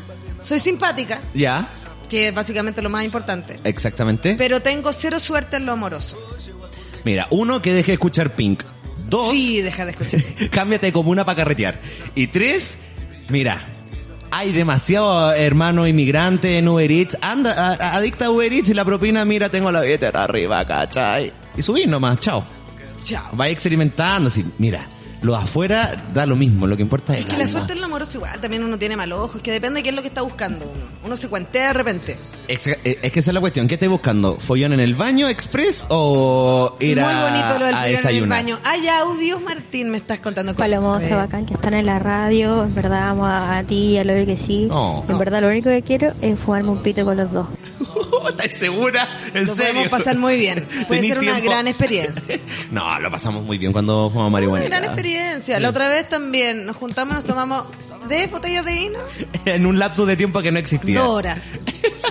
[0.43, 1.69] Soy simpática, Ya.
[2.11, 3.61] que es básicamente lo más importante.
[3.65, 4.35] Exactamente.
[4.37, 6.19] Pero tengo cero suerte en lo amoroso.
[7.05, 8.63] Mira, uno, que deje de escuchar Pink.
[9.09, 10.21] Dos, Sí, deja de escuchar.
[10.51, 11.79] cámbiate de comuna para carretear.
[12.15, 12.77] Y tres,
[13.29, 13.69] mira,
[14.31, 17.19] hay demasiado hermano inmigrante en Uber Eats.
[17.21, 20.65] Anda, a- a- adicta a Uber Eats y la propina, mira, tengo la billetera arriba,
[20.67, 21.33] ¿cachai?
[21.57, 22.43] Y subí nomás, chao.
[23.05, 23.29] Chao.
[23.33, 24.45] Vaya experimentando, sí.
[24.59, 24.87] Mira,
[25.23, 27.53] lo afuera da lo mismo, lo que importa es, Es el que la alma.
[27.53, 29.37] suerte en lo amoroso igual también uno tiene mal ojo.
[29.39, 30.83] Es que depende de qué es lo que está buscando uno.
[31.05, 32.19] Uno se cuentea de repente.
[32.49, 33.67] Es, eh, es que esa es la cuestión.
[33.69, 34.37] ¿Qué estás buscando?
[34.39, 38.59] ¿Follón en el baño express o ir Muy bonito lo del frío en el baño.
[38.65, 40.69] Hay audios, Martín, me estás contando cosas.
[40.69, 42.65] Palomosa, bacán que están en la radio.
[42.65, 44.69] En verdad, amo a, a ti y a lo que sí.
[44.71, 45.05] Oh.
[45.09, 47.47] en verdad, lo único que quiero es fumarme un pito con los dos.
[48.29, 49.19] ¿Estás segura?
[49.35, 49.73] ¿En Lo serio?
[49.73, 50.65] podemos pasar muy bien.
[50.89, 51.51] Puede ¿Tenís ser una tiempo?
[51.51, 52.39] gran experiencia.
[52.71, 54.65] no, lo pasamos muy bien cuando fumamos Una marihuana.
[54.67, 55.12] gran experiencia.
[55.61, 57.65] La otra vez también nos juntamos y nos tomamos
[58.09, 58.99] 10 botellas de vino.
[59.45, 61.01] En un lapso de tiempo que no existía.
[61.01, 61.41] Dos horas.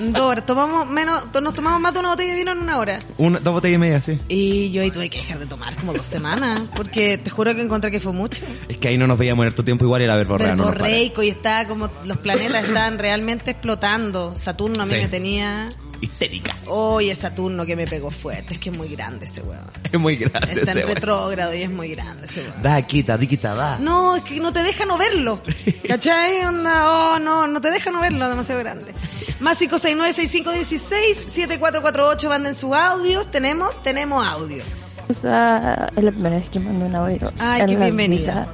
[0.01, 0.45] Dos horas.
[0.45, 2.99] Tomamos menos, nos tomamos más de una botella de vino en una hora.
[3.17, 4.19] Una, dos botellas y media, sí.
[4.27, 6.61] Y yo ahí tuve que dejar de tomar como dos semanas.
[6.75, 8.41] Porque te juro que encontré que fue mucho.
[8.67, 10.65] Es que ahí no nos veíamos en tu tiempo igual era verborrea, no.
[10.65, 14.35] Verborreico y estaba como los planetas estaban realmente explotando.
[14.35, 15.01] Saturno a mí Sí.
[15.01, 15.69] me tenía
[16.01, 16.53] histérica.
[16.67, 19.65] Oye, Saturno que me pegó fuerte, es que es muy grande ese weón.
[19.91, 22.63] Es muy grande Está en ese retrógrado y es muy grande ese weón.
[22.63, 23.77] Da, quita, di, quita, da.
[23.77, 25.41] No, es que no te deja no verlo.
[25.87, 26.45] ¿Cachai?
[26.45, 28.93] Onda, oh, no, no te deja no verlo, demasiado grande.
[29.39, 33.29] Más 569-6516-7448, manden sus audios.
[33.31, 33.81] ¿Tenemos?
[33.83, 34.63] Tenemos audio.
[35.09, 37.29] Es la primera vez que mando un audio.
[37.37, 38.47] Ay, en qué bienvenida.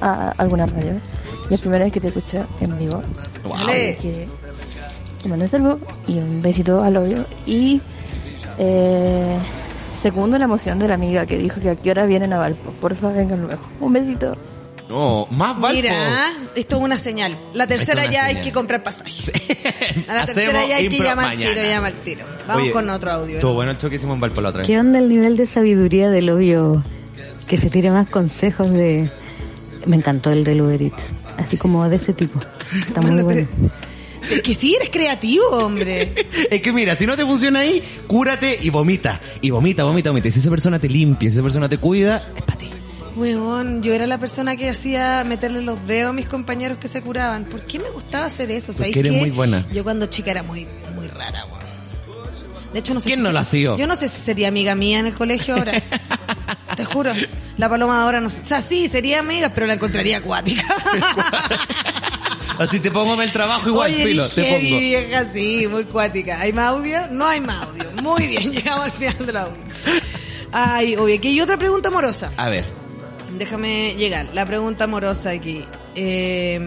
[0.00, 1.00] A alguna radio.
[1.48, 3.02] Y es la primera vez que te escucho en vivo.
[3.44, 3.66] Wow.
[3.66, 4.28] Que
[5.26, 7.26] te mando un saludo y un besito al audio.
[7.46, 7.80] Y
[8.58, 9.36] eh,
[10.00, 12.70] segundo la emoción de la amiga que dijo que a qué hora vienen a Valpo.
[12.72, 13.60] Por favor, vengan luego.
[13.80, 14.36] Un besito.
[14.88, 15.82] No, más Valpo.
[15.82, 17.36] Mira, esto es una señal.
[17.54, 18.44] La tercera Esto ya hay señal.
[18.44, 19.32] que comprar pasajes.
[20.08, 21.54] A la Hacemos tercera ya hay que llamar mañana.
[21.54, 22.24] tiro, llamar tiro.
[22.46, 23.34] Vamos Oye, con otro audio.
[23.36, 24.68] Estuvo bueno el show que hicimos en Valpo la otra vez.
[24.68, 26.84] ¿Qué onda el nivel de sabiduría del obvio?
[27.48, 29.10] Que se tire más consejos de...
[29.86, 31.14] Me encantó el de Uber Eats.
[31.36, 32.40] Así como de ese tipo.
[32.86, 33.48] Está muy bueno.
[34.30, 36.14] Es que sí, eres creativo, hombre.
[36.50, 39.20] Es que mira, si no te funciona ahí, cúrate y vomita.
[39.40, 40.28] Y vomita, vomita, vomita.
[40.28, 42.70] Y Si esa persona te limpia, si esa persona te cuida, es para ti.
[43.16, 47.00] Huevón, yo era la persona que hacía meterle los dedos a mis compañeros que se
[47.00, 47.44] curaban.
[47.44, 48.66] ¿Por qué me gustaba hacer eso?
[48.72, 49.18] Porque ¿Sabéis eres qué?
[49.18, 49.64] muy buena.
[49.72, 51.56] Yo cuando chica era muy, muy rara, weón.
[52.74, 53.78] De hecho, no sé ¿Quién si no la ha sido?
[53.78, 55.82] Yo no sé si sería amiga mía en el colegio ahora.
[56.76, 57.12] Te juro.
[57.56, 58.42] La paloma de ahora no sé.
[58.42, 60.62] O sea, sí, sería amiga, pero la encontraría acuática.
[62.58, 64.78] Así te pongo en el trabajo igual, Oye, filo, te pongo.
[64.78, 66.40] vieja, sí, muy cuática.
[66.40, 67.06] ¿Hay más audio?
[67.10, 67.84] No hay más audio.
[68.02, 69.56] Muy bien, llegamos al final del audio.
[70.52, 72.32] Ay, obvio, que hay otra pregunta amorosa.
[72.36, 72.64] A ver,
[73.36, 74.28] Déjame llegar.
[74.32, 75.62] La pregunta amorosa aquí.
[75.94, 76.58] Eh,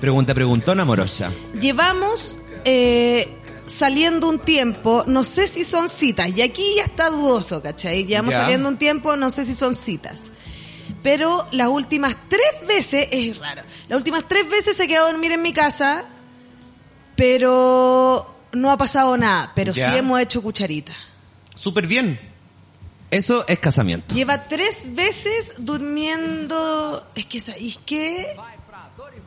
[0.00, 1.30] pregunta, preguntona amorosa.
[1.60, 3.28] llevamos eh,
[3.66, 8.04] saliendo un tiempo, no sé si son citas, y aquí ya está dudoso, ¿cachai?
[8.04, 8.40] Llevamos Ya.
[8.40, 10.22] saliendo un tiempo, no sé si son citas.
[11.02, 15.32] Pero las últimas tres veces, es raro, las últimas tres veces se quedó a dormir
[15.32, 16.04] en mi casa,
[17.16, 19.90] pero no ha pasado nada, pero Ya.
[19.92, 20.92] sí hemos hecho cucharita.
[21.54, 22.18] Súper bien.
[23.10, 24.14] Eso es casamiento.
[24.14, 27.06] Lleva tres veces durmiendo.
[27.14, 28.36] Es que, ¿sabéis qué?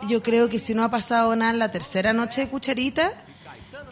[0.08, 3.14] Yo creo que si no ha pasado nada en la tercera noche de cucharita,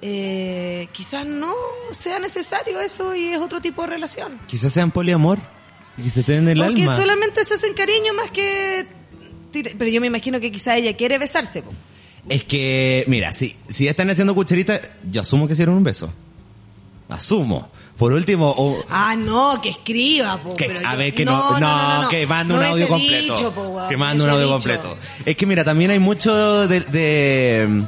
[0.01, 1.53] eh, quizás no
[1.91, 4.39] sea necesario eso y es otro tipo de relación.
[4.47, 5.39] Quizás sean poliamor.
[5.97, 6.95] Y que se te den el Porque alma.
[6.97, 8.86] solamente se hacen cariño más que.
[9.51, 11.62] Pero yo me imagino que quizás ella quiere besarse.
[11.62, 11.71] po.
[12.29, 14.79] Es que, mira, si, si están haciendo cucharita,
[15.12, 16.12] yo asumo que hicieron un beso.
[17.10, 17.69] Asumo.
[17.97, 21.60] Por último, o, Ah, no, que escriba, po, que, pero a yo- ver, que no,
[21.60, 23.36] no, que mande No un audio completo.
[23.36, 24.53] dicho, po, weón, que mande un audio dicho.
[24.53, 24.97] completo.
[25.23, 27.84] Es que mira, también hay mucho de, de-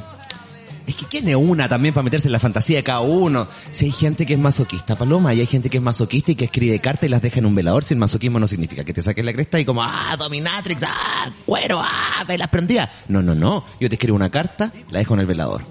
[0.86, 3.48] es que tiene una también para meterse en la fantasía de cada uno.
[3.72, 6.44] Si hay gente que es masoquista, Paloma, y hay gente que es masoquista y que
[6.44, 9.02] escribe cartas y las deja en un velador, si el masoquismo no significa que te
[9.02, 12.88] saques la cresta y como, ah, dominatrix, ah, cuero, ah, velas prendidas.
[13.08, 13.64] No, no, no.
[13.80, 15.62] Yo te escribo una carta, la dejo en el velador.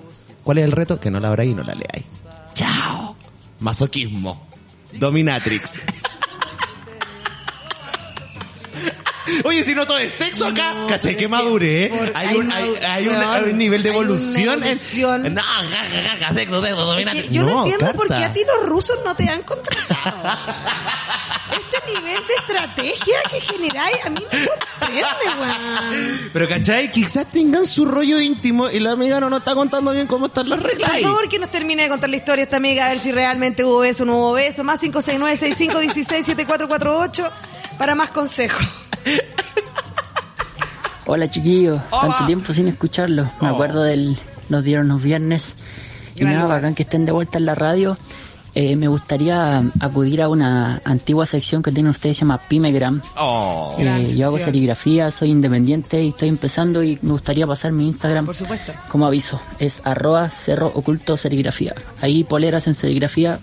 [0.43, 0.99] ¿Cuál es el reto?
[0.99, 2.05] Que no la abráis y no la leáis.
[2.53, 3.15] Chao.
[3.59, 4.45] Masoquismo.
[4.93, 5.79] Dominatrix.
[9.43, 11.15] Oye, si no todo es sexo acá, No, ¿cachai?
[11.17, 12.11] Que madure, ¿eh?
[12.13, 14.63] Hay, un, hay, hay un, hay un nivel de hay evolución.
[14.63, 15.83] en- no, jaja,
[16.17, 17.29] jaja, sexo, sexo, dominatrix.
[17.31, 20.37] Yo no, No, entiendo por qué a ti los rusos no te han contratado.
[21.51, 25.03] este nivel de estrategia que generáis a mí me sorprende,
[25.39, 26.29] weón.
[26.33, 26.91] Pero, ¿cachai?
[26.91, 30.49] Quizás tengan su rollo íntimo y la amiga no nos está contando bien cómo están
[30.49, 32.99] las reglas Por favor, que nos termine de contar la historia esta amiga, a ver
[32.99, 34.63] si realmente hubo beso o no hubo beso.
[34.63, 37.29] Más 569-6516-7448
[37.77, 38.65] para más consejos.
[41.07, 43.27] Hola chiquillos, tanto tiempo sin escucharlos.
[43.41, 43.53] Me Oh.
[43.53, 44.17] acuerdo del
[44.49, 45.55] los días los viernes.
[46.15, 47.97] Y nada, bacán que estén de vuelta en la radio.
[48.57, 53.01] Eh, me gustaría acudir a una antigua sección que tienen ustedes, se llama Pimegram.
[53.17, 53.75] Oh.
[53.77, 58.25] Eh, yo hago serigrafía, soy independiente y estoy empezando y me gustaría pasar mi Instagram
[58.25, 58.71] Por supuesto.
[58.87, 59.41] como aviso.
[59.59, 61.75] Es arroba cerro oculto serigrafía.
[62.01, 63.39] Ahí poleras en serigrafía.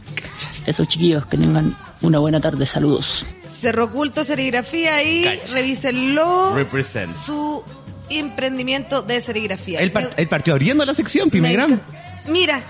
[0.64, 2.64] Esos chiquillos que tengan una buena tarde.
[2.66, 3.26] Saludos.
[3.46, 5.54] Cerro Oculto Serigrafía y Cacha.
[5.54, 6.54] revísenlo.
[6.54, 7.12] Represent.
[7.14, 7.62] Su
[8.08, 9.80] emprendimiento de serigrafía.
[9.80, 11.80] Él, par- él partió abriendo la sección, Me Pimegram.
[12.28, 12.62] Mira,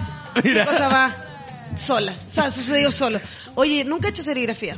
[0.43, 0.65] Mira.
[0.65, 1.15] qué cosa más
[1.77, 2.17] sola.
[2.27, 3.21] O sea, sucedió solo.
[3.55, 4.77] Oye, nunca he hecho serigrafía.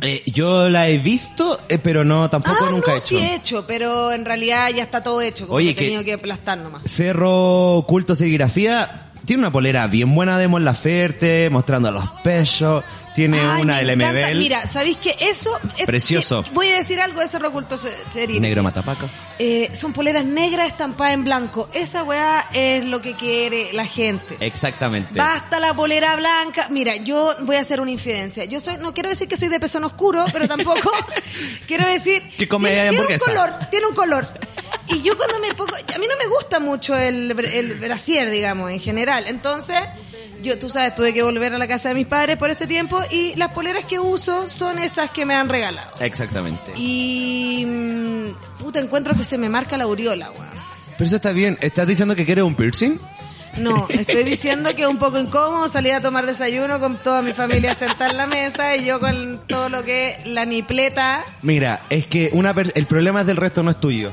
[0.00, 3.08] Eh, yo la he visto, eh, pero no, tampoco ah, nunca no, he hecho.
[3.08, 5.46] sí he hecho, pero en realidad ya está todo hecho.
[5.46, 6.82] Como Oye, que he tenido que aplastar nomás.
[6.84, 12.84] Cerro Culto Serigrafía tiene una polera bien buena de Mon Laferte, mostrando los pechos.
[13.18, 14.28] Tiene Ay, una me del encanta.
[14.28, 14.38] MBL.
[14.38, 15.58] Mira, ¿sabéis que eso...
[15.76, 16.44] es- Precioso.
[16.44, 18.40] que- voy a decir algo de Cerro Oculto Se- Serigrafía.
[18.40, 19.08] Negro Matapaca.
[19.40, 21.68] Eh, son poleras negras estampadas en blanco.
[21.74, 24.36] Esa weá es lo que quiere la gente.
[24.38, 25.18] Exactamente.
[25.18, 26.68] Basta la polera blanca.
[26.70, 28.44] Mira, yo voy a hacer una infidencia.
[28.44, 30.92] Yo soy, no quiero decir que soy de pezón oscuro, pero tampoco
[31.66, 34.28] quiero decir Que come tiene, tiene un color, tiene un color.
[34.86, 38.70] Y yo cuando me pongo, a mí no me gusta mucho el, el brasier, digamos,
[38.70, 39.24] en general.
[39.26, 39.76] Entonces,
[40.42, 43.00] Yo, tú sabes, tuve que volver a la casa de mis padres por este tiempo
[43.10, 45.90] y las poleras que uso son esas que me han regalado.
[46.00, 46.72] Exactamente.
[46.76, 47.64] Y...
[47.66, 50.48] mm, puta, encuentro que se me marca la aureola, weón.
[50.96, 51.56] Pero eso está bien.
[51.60, 52.98] ¿Estás diciendo que quieres un piercing?
[53.56, 57.32] No, estoy diciendo que es un poco incómodo salir a tomar desayuno con toda mi
[57.32, 61.80] familia sentada en la mesa y yo con todo lo que es la nipleta Mira,
[61.90, 64.12] es que una per- el problema es del resto, no es tuyo.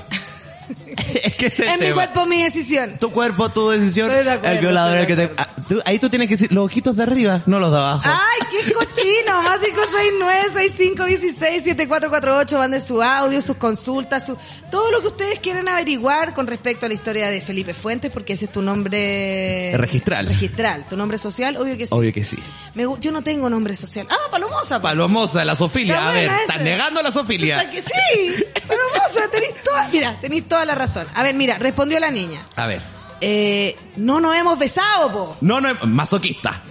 [1.23, 2.97] Es que es el en mi cuerpo, mi decisión.
[2.99, 4.09] Tu cuerpo, tu decisión.
[4.11, 5.31] Estoy de acuerdo, el violador, el que te...
[5.37, 8.01] Ah, tú- ahí tú tienes que decir los ojitos de arriba, no los de abajo.
[8.05, 9.41] ¡Ay, qué cochino!
[9.43, 12.57] Más 569-6516-7448.
[12.57, 14.37] Manden su audio, sus consultas, su...
[14.71, 18.33] todo lo que ustedes quieren averiguar con respecto a la historia de Felipe Fuentes, porque
[18.33, 19.71] ese es tu nombre...
[19.75, 20.27] Registral.
[20.27, 20.85] Registral.
[20.89, 21.93] Tu nombre social, obvio que sí.
[21.93, 22.37] Obvio que sí.
[22.73, 24.07] Me gu- yo no tengo nombre social.
[24.09, 24.77] Ah, Palomosa.
[24.79, 24.83] po.
[24.83, 25.95] Palomosa, la Sofilia.
[25.95, 26.63] Está A ver, buena estás esa.
[26.63, 27.69] negando la Puta Sofilia.
[27.69, 29.87] que sí, Palomosa, tenés toda...
[29.89, 31.07] Mira, tenés toda la razón.
[31.13, 32.41] A ver, mira, respondió la niña.
[32.55, 32.81] A ver.
[33.21, 35.37] Eh, no nos hemos besado, po.
[35.41, 36.61] No, no, masoquista.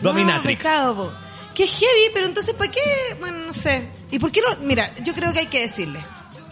[0.00, 0.58] Dominatrix.
[0.64, 1.12] No, pesado, po.
[1.54, 2.80] Qué heavy, pero entonces, ¿para qué?
[3.20, 3.88] Bueno, no sé.
[4.10, 4.56] ¿Y por qué no?
[4.66, 6.00] Mira, yo creo que hay que decirle.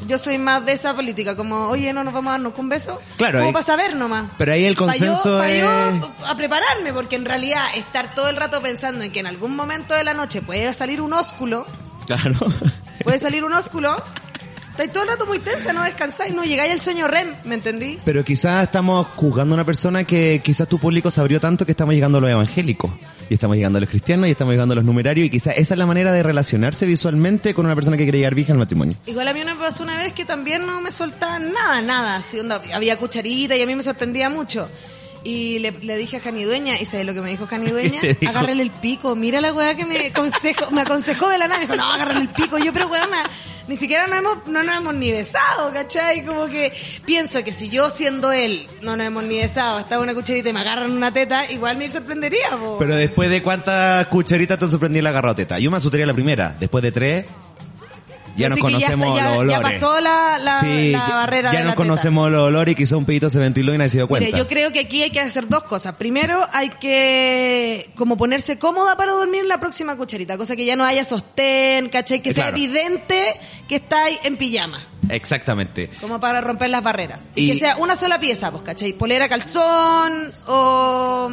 [0.07, 3.01] Yo soy más de esa política, como, oye, no nos vamos a darnos un beso.
[3.16, 4.31] Claro, Como para saber nomás.
[4.38, 8.37] Pero ahí el yo- consenso yo es- a prepararme, porque en realidad estar todo el
[8.37, 11.66] rato pensando en que en algún momento de la noche puede salir un ósculo,
[12.07, 12.35] Claro.
[13.05, 14.03] puede salir un ósculo,
[14.72, 17.98] estáis todo el rato muy tensa, no descansáis, no llegáis al sueño REM, ¿me entendí?
[18.04, 21.72] Pero quizás estamos juzgando a una persona que quizás tu público se abrió tanto que
[21.72, 22.90] estamos llegando a los evangélicos.
[23.30, 25.74] Y estamos llegando a los cristianos y estamos llegando a los numerarios y quizás esa
[25.74, 28.96] es la manera de relacionarse visualmente con una persona que quiere llegar virgen al matrimonio.
[29.06, 32.16] Igual a mí me pasó una vez que también no me soltaban nada, nada.
[32.16, 34.68] Así, onda, había cucharita y a mí me sorprendía mucho.
[35.24, 38.00] Y le, le dije a Canidueña, y ¿sabes lo que me dijo Canidueña?
[38.28, 39.14] Agárrale el pico.
[39.14, 41.61] Mira la weá que me aconsejó, me aconsejó de la nada.
[41.61, 42.58] Me dijo, no, agárrale el pico.
[42.58, 43.08] Yo, pero weá,
[43.68, 46.25] ni siquiera nos hemos, no nos hemos ni besado, ¿cachai?
[46.25, 46.72] Como que
[47.05, 50.53] pienso que si yo siendo él no nos hemos ni besado, estaba una cucharita y
[50.53, 52.77] me agarran una teta, igual me sorprendería, po.
[52.79, 55.59] Pero después de cuántas cucharitas te sorprendí la garroteta.
[55.59, 56.57] Yo me asustaría la primera.
[56.59, 57.27] Después de tres,
[58.37, 59.57] ya nos conocemos está- los ya, olores.
[59.57, 62.75] ya pasó la, la, Sí, la barrera ya de nos la conocemos los olores y
[62.75, 64.37] quizá un pedito se ventiló y nadie se dio cuenta.
[64.37, 65.95] Yo creo que aquí hay que hacer dos cosas.
[65.97, 70.85] Primero, hay que como ponerse cómoda para dormir la próxima cucharita, cosa que ya no
[70.85, 72.21] haya sostén, ¿cachai?
[72.23, 75.90] Que sea evidente que estáis en pijama, Exactamente.
[76.01, 77.23] como para romper las barreras.
[77.35, 78.92] Y, Y- que sea una sola pieza, pues, ¿cachai?
[78.92, 81.31] Polera, calzón o...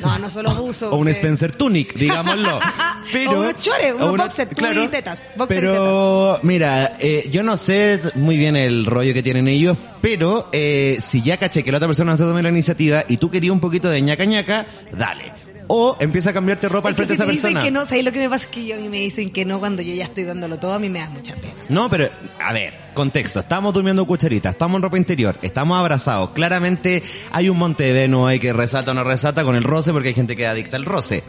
[0.00, 0.90] No, no solo buzo.
[0.90, 2.58] O un Spencer Tunic, digámoslo.
[3.12, 6.92] Pero, O unos chores, unos o una- boxer, tú y tetas, boxer y pero, mira,
[6.98, 11.36] eh, yo no sé muy bien el rollo que tienen ellos, pero eh, si ya
[11.36, 13.90] caché que la otra persona no se tome la iniciativa y tú querías un poquito
[13.90, 15.33] de ñaca ñaca, dale.
[15.76, 17.64] O empieza a cambiarte ropa al frente si de te esa dicen persona.
[17.64, 18.44] que no, ¿sabes lo que me pasa?
[18.44, 20.74] Es que yo, a mí me dicen que no cuando yo ya estoy dándolo todo,
[20.74, 21.54] a mí me da mucha pena.
[21.68, 22.08] No, pero,
[22.40, 23.40] a ver, contexto.
[23.40, 26.30] Estamos durmiendo cucharita, estamos en ropa interior, estamos abrazados.
[26.30, 29.90] Claramente hay un monte de Venus ahí que resalta o no resalta con el roce
[29.90, 31.24] porque hay gente que es adicta al roce.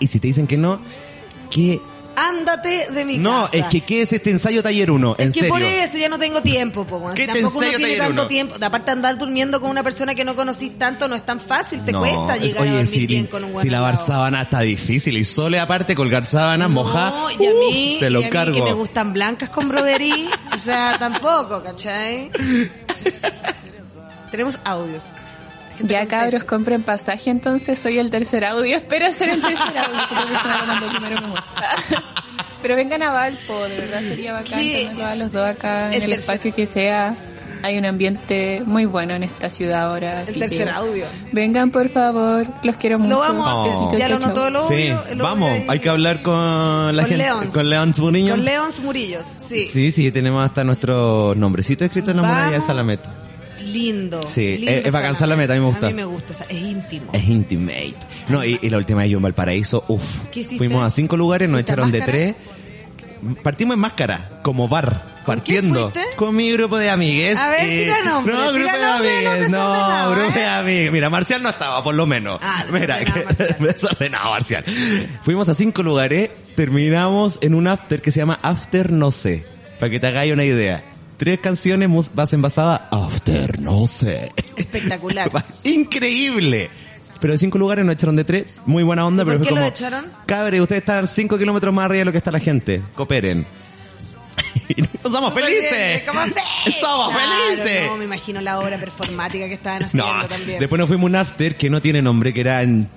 [0.00, 0.80] Y si te dicen que no,
[1.50, 1.78] ¿qué?
[2.16, 3.56] Ándate de mi No, casa.
[3.56, 5.16] es que ¿qué es este ensayo taller 1?
[5.18, 5.48] En que serio.
[5.48, 7.10] por eso ya no tengo tiempo, po.
[7.14, 8.28] ¿Qué Si te Tampoco uno tiene taller tanto uno?
[8.28, 8.54] tiempo.
[8.60, 11.92] Aparte andar durmiendo con una persona que no conocís tanto, no es tan fácil, te
[11.92, 14.42] No, cuesta es- llegar a oye, dormir si, bien con un buen si lavar sábana
[14.42, 18.22] está difícil y sole aparte colgar sábanas No, y a mí, uf, te lo y
[18.22, 18.54] a mí cargo.
[18.54, 22.30] que me gustan blancas con broderí, o sea, tampoco, ¿cachai?
[24.30, 25.02] Tenemos audios.
[25.80, 31.06] Ya cabros, compren pasaje entonces, soy el tercer audio, espero ser el tercer audio, como
[31.06, 31.14] el.
[32.62, 35.94] Pero vengan a Valpo, de verdad sería bacán ¿Qué tenerlos a los dos acá El
[35.94, 37.16] en el tercer- espacio que sea.
[37.62, 40.20] Hay un ambiente muy bueno en esta ciudad ahora.
[40.22, 41.06] El así tercer que audio.
[41.32, 43.14] Vengan por favor, los quiero mucho.
[43.14, 43.62] Lo vamos a Oh.
[43.64, 43.72] hacer.
[43.80, 44.68] Besitos, Ya lo chau, notó el audio.
[44.76, 45.64] Sí, el vamos, ahí.
[45.68, 46.34] hay que hablar con
[46.94, 47.54] la Con gente, Leons.
[47.54, 48.30] con Leons Murillo.
[48.34, 49.68] Con Leons Murillos, sí.
[49.72, 53.10] Sí, sí, tenemos hasta nuestro nombrecito escrito en la muralla de Salameta.
[53.74, 54.20] Lindo.
[54.28, 55.86] Sí, lindo es- es bacán Salameta, a mí me gusta.
[55.86, 57.10] A mí me gusta, es íntimo.
[57.12, 57.94] Es intimate.
[58.28, 60.02] No, y, y la última vez yo en Valparaíso, uff.
[60.56, 62.18] Fuimos a cinco lugares, nos ¿Fuiste a echaron de Máscara?
[62.18, 62.34] tres.
[63.42, 65.90] Partimos en máscara, como bar, ¿Con partiendo.
[66.16, 67.38] Con mi grupo de amigues.
[67.38, 69.50] A ver, tira nombre, No, tira grupo de nombre, no amigues.
[69.50, 70.40] No, desordenado, grupo ¿eh?
[70.40, 70.92] de amigues.
[70.92, 72.38] Mira, Marcial no estaba, por lo menos.
[72.42, 72.98] Ah, Mira,
[73.60, 74.62] desordenado, Marcial.
[74.66, 75.18] Marcial.
[75.22, 79.46] Fuimos a cinco lugares, terminamos en un after que se llama After No Sé.
[79.80, 80.84] Para que te hagáis una idea.
[81.16, 84.32] Tres canciones mus- base envasada After No Sé.
[84.56, 85.30] Espectacular.
[85.64, 86.70] Increíble.
[87.20, 88.46] Pero de cinco lugares nos echaron de tres.
[88.66, 90.06] Muy buena onda, ¿Y pero por fue qué lo echaron?
[90.26, 92.82] Cabre, ustedes están cinco kilómetros más arriba de lo que está la gente.
[92.94, 93.46] Cooperen.
[95.02, 95.70] ¡Somos Súper felices!
[95.70, 96.72] bien, ¿Cómo sé?
[96.72, 97.86] ¡Somos Claro, felices!
[97.86, 100.58] No, me imagino la obra performática que estaban haciendo No, también.
[100.58, 102.88] después nos fuimos a un after que no tiene nombre, que era en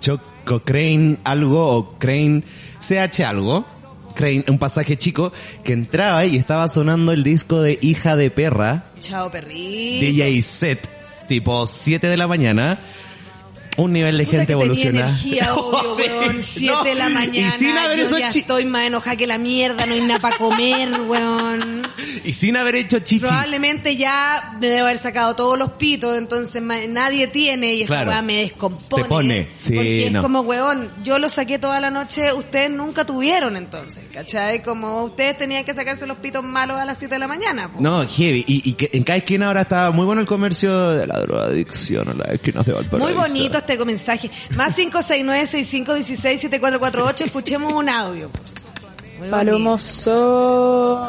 [0.00, 2.42] Choco Crane algo o Crane
[2.80, 3.66] CH algo.
[4.16, 5.32] Crane, un pasaje chico
[5.62, 10.04] que entraba y estaba sonando el disco de Hija de Perra Chao, perrito.
[10.04, 10.88] DJ set,
[11.28, 12.80] tipo 7 de la mañana.
[13.76, 15.08] Un nivel de Puta gente evolucionada.
[15.08, 16.42] energía, obvio, Oh, sí, weón.
[16.42, 16.84] Siete no.
[16.84, 17.36] de la mañana.
[17.56, 20.38] Y sin haber yo ya estoy más enojada que la mierda, no hay nada para
[20.38, 21.82] comer, weón.
[22.24, 23.20] Y sin haber hecho chichi.
[23.20, 28.10] Probablemente ya me debo haber sacado todos los pitos, entonces nadie tiene y esa Claro.
[28.10, 29.02] weá me descompone.
[29.02, 30.18] Te pone, sí, Porque no.
[30.18, 34.62] es como, weón, yo lo saqué toda la noche, ustedes nunca tuvieron entonces, ¿cachai?
[34.62, 37.70] Como ustedes tenían que sacarse los pitos malos a las 7 de la mañana.
[37.72, 37.80] po.
[37.80, 38.44] No, heavy.
[38.46, 42.10] Y, y que en cada esquina ahora está muy bueno el comercio de la drogadicción
[42.10, 42.98] en las esquinas de Valparaíso.
[43.08, 44.30] Muy bonito este mensaje.
[44.50, 44.76] Más
[45.96, 48.30] 569-6516-7448, escuchemos un audio.
[49.18, 51.06] Muy Palomoso.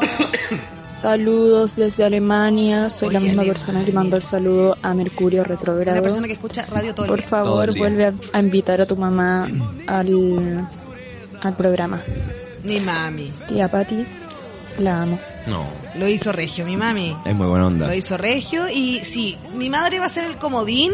[0.90, 2.90] Saludos desde Alemania.
[2.90, 3.52] Soy la Oye, misma Alemania.
[3.52, 6.02] persona que mandó el saludo a Mercurio Una Retrógrado.
[6.02, 7.28] persona que escucha radio todo el Por día.
[7.28, 9.48] Favor, el vuelve a, a invitar a tu mamá
[9.86, 10.68] al,
[11.42, 12.02] al programa.
[12.64, 13.32] Mi mami.
[13.46, 14.04] Tía Patti,
[14.78, 15.20] la amo.
[15.46, 17.16] No, Lo hizo Regio, mi mami.
[17.24, 17.86] es muy buena onda.
[17.86, 20.92] Lo hizo Regio y sí, mi madre va a ser el comodín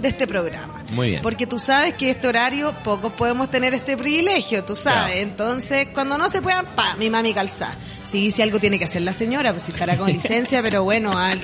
[0.00, 0.82] de este programa.
[0.90, 1.22] Muy bien.
[1.22, 5.12] Porque tú sabes que este horario pocos podemos tener este privilegio, tú sabes.
[5.12, 5.20] Claro.
[5.20, 7.76] Entonces, cuando no se puedan, pa, mi mami calza.
[8.10, 11.16] Sí, si algo tiene que hacer la señora, pues si estará con licencia, pero bueno,
[11.16, 11.40] al-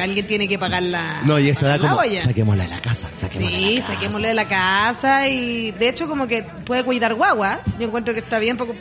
[0.00, 2.22] alguien tiene que pagar la, No, y eso da la como, olla.
[2.22, 3.92] saquémosla de la casa, saquémosla de Sí, la casa.
[3.94, 7.60] saquémosle de la casa y de hecho como que puede cuidar guagua.
[7.78, 8.74] Yo encuentro que está bien porque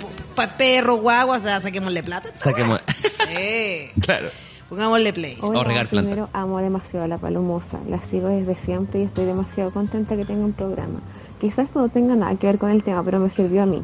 [0.57, 2.30] perro, guagua, o sea, saquémosle plata.
[2.36, 2.80] Saquemos,
[3.28, 3.91] Sí.
[4.01, 4.30] claro.
[4.70, 5.38] Pongámosle play.
[5.41, 6.09] O regar planta.
[6.09, 10.26] primero amo demasiado a la palomosa, la sigo desde siempre y estoy demasiado contenta que
[10.26, 10.99] tenga un programa.
[11.39, 13.84] Quizás no tenga nada que ver con el tema, pero me sirvió a mí.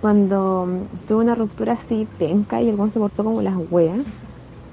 [0.00, 4.00] Cuando mm, tuve una ruptura así penca y el buen se portó como las weas,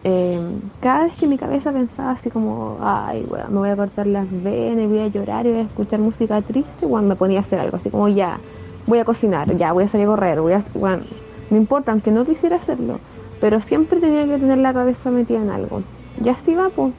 [0.03, 0.39] eh,
[0.79, 4.25] cada vez que mi cabeza pensaba así como, ay, weón, me voy a cortar las
[4.43, 7.41] venas, y voy a llorar y voy a escuchar música triste, weón, me ponía a
[7.41, 8.39] hacer algo, así como ya,
[8.87, 10.63] voy a cocinar, ya, voy a salir a correr, voy a,
[11.49, 12.99] no importa, aunque no quisiera hacerlo,
[13.41, 15.81] pero siempre tenía que tener la cabeza metida en algo.
[16.23, 16.93] Y así va, pues.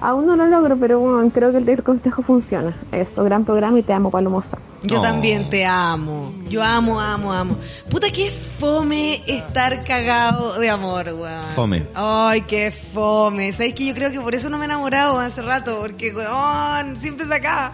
[0.00, 2.74] Aún no lo logro, pero bueno, creo que el del consejo funciona.
[2.90, 4.58] Eso, gran programa y te amo, Palomosa.
[4.82, 5.02] Yo No.
[5.02, 6.32] también te amo.
[6.48, 7.56] Yo amo, amo, amo.
[7.88, 8.28] Puta, qué
[8.58, 11.44] fome estar cagado de amor, weón.
[11.54, 11.86] Fome.
[11.94, 13.52] Ay, qué fome.
[13.52, 16.98] ¿Sabes que Yo creo que por eso no me he enamorado hace rato, porque, weón,
[17.00, 17.70] siempre se acaba.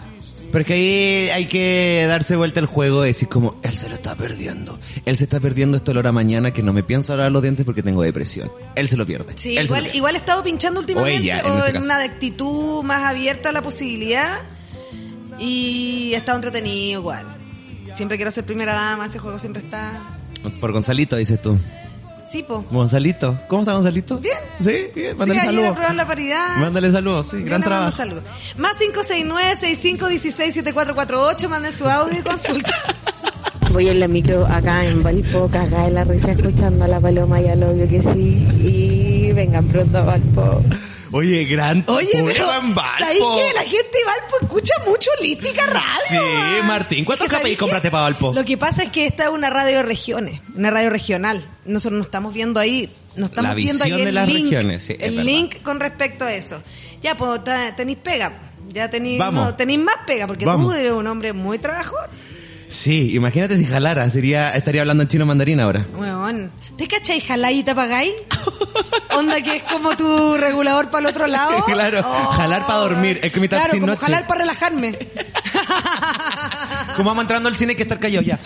[0.51, 3.87] Pero es que ahí hay que darse vuelta el juego y decir como, él se
[3.87, 4.79] lo está perdiendo.
[5.05, 7.83] Él se está perdiendo olor a mañana que no me pienso lavar los dientes porque
[7.83, 8.51] tengo depresión.
[8.75, 9.33] Él se lo pierde.
[9.37, 9.97] Sí, Él igual, pierde.
[9.97, 13.49] igual he estado pinchando últimamente O ella, en o este en una actitud más abierta
[13.49, 14.39] a la posibilidad
[15.39, 17.25] y he estado entretenido igual.
[17.95, 20.19] Siempre quiero ser primera dama, ese juego siempre está...
[20.59, 21.57] Por Gonzalito, dices tú.
[22.31, 22.63] Sí, po.
[22.69, 23.39] Gonzalito.
[23.47, 24.19] ¿Cómo está Gonzalito?
[24.19, 24.37] Bien.
[24.59, 25.13] Sí, bien.
[25.13, 25.69] Sí, Mándale ayer saludos.
[25.71, 26.57] aprobaron la paridad.
[26.57, 27.91] Mándale saludos, sí, Yo gran trabajo.
[27.91, 28.23] saludos.
[28.57, 32.71] Más 569-6516-7448, manden su audio y consulta.
[33.71, 37.39] Voy en la micro acá en Valpo, cagada de la risa escuchando a la paloma,
[37.41, 38.47] ya lo obvio que sí.
[38.59, 40.63] Y vengan pronto a Valpo.
[41.11, 42.99] Oye, gran Oye, pero en Valpo.
[42.99, 45.81] ¿sabes que la gente de Valpo escucha mucho Lística Radio?
[46.07, 46.67] Sí?
[46.67, 48.33] Martín, ¿cuántos Es que, ¿sabes KPI compraste para Valpo?
[48.33, 51.49] Lo que pasa es que esta es una radio de regiones, una radio regional.
[51.65, 54.83] Nosotros nos estamos viendo ahí, nos estamos La viendo ahí el de las link, regiones,
[54.83, 56.61] sí, es el link con respecto a eso.
[57.01, 57.41] Ya, pues
[57.75, 60.73] tenéis pega, ya tenéis, no, tenéis más pega, porque Vamos.
[60.73, 62.09] tú eres un hombre muy trabajador.
[62.69, 65.87] Sí, imagínate si jalara, sería, estaría hablando en chino mandarín ahora.
[65.97, 68.11] Weón, ¿te cachai jalar y te apagáis?
[69.17, 71.63] Onda que es como tu regulador para el otro lado.
[71.65, 74.01] Claro, jalar pa' dormir, es que mi Claro, como noche.
[74.01, 74.97] jalar para relajarme.
[76.95, 78.39] Como vamos entrando al cine hay que estar callado ya.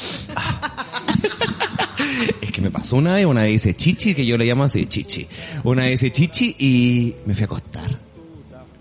[2.42, 4.86] Es que me pasó una vez, una vez hice chichi, que yo le llamo así
[4.86, 5.28] chichi.
[5.64, 8.00] Una vez hice chichi y me fui a acostar.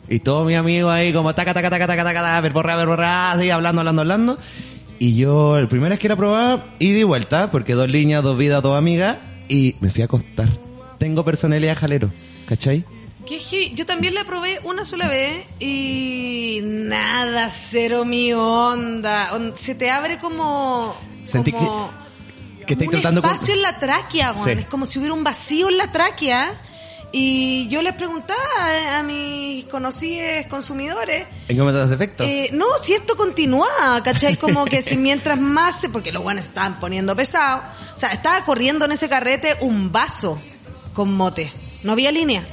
[0.09, 3.51] Y todos mis amigos ahí como taca, taca, taca, taca, taca, taca, verborrea, verborrea, así
[3.51, 4.39] hablando, hablando, hablando.
[5.03, 8.39] Y yo, el primera vez que la probaba, y di vuelta, porque dos líneas, dos
[8.39, 9.17] vidas, dos amigas,
[9.49, 10.49] y me fui a acostar.
[11.01, 12.13] Tengo personalidad jalero,
[12.47, 12.85] ¿cachai?
[13.27, 13.41] Que.
[13.75, 19.31] Yo también la probé una sola vez y nada, cero mi onda.
[19.35, 20.95] On- Se te abre como...
[21.25, 21.91] Sentí como
[22.65, 23.31] Que estoy un tratando con...
[23.33, 24.37] espacio en la tráquea.
[24.37, 24.51] Sí.
[24.51, 26.61] Es como si hubiera un vacío en la tráquea.
[27.15, 32.25] Y yo les preguntaba a, a mis conocidos consumidores ¿En qué momento efecto?
[32.25, 33.69] Eh, no, si esto continúa,
[34.03, 34.37] ¿cachai?
[34.39, 37.63] Como que si mientras más, se- porque los buenos estaban poniendo pesado,
[37.95, 40.41] o sea, estaba corriendo en ese carrete un vaso
[40.95, 41.53] con mote,
[41.83, 42.45] no había línea,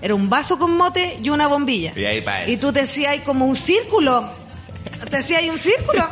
[0.00, 1.92] era un vaso con mote y una bombilla.
[1.94, 2.50] Y ahí pa' él.
[2.50, 4.30] Y tú te decías como un círculo,
[5.10, 6.08] te decías ahí un círculo,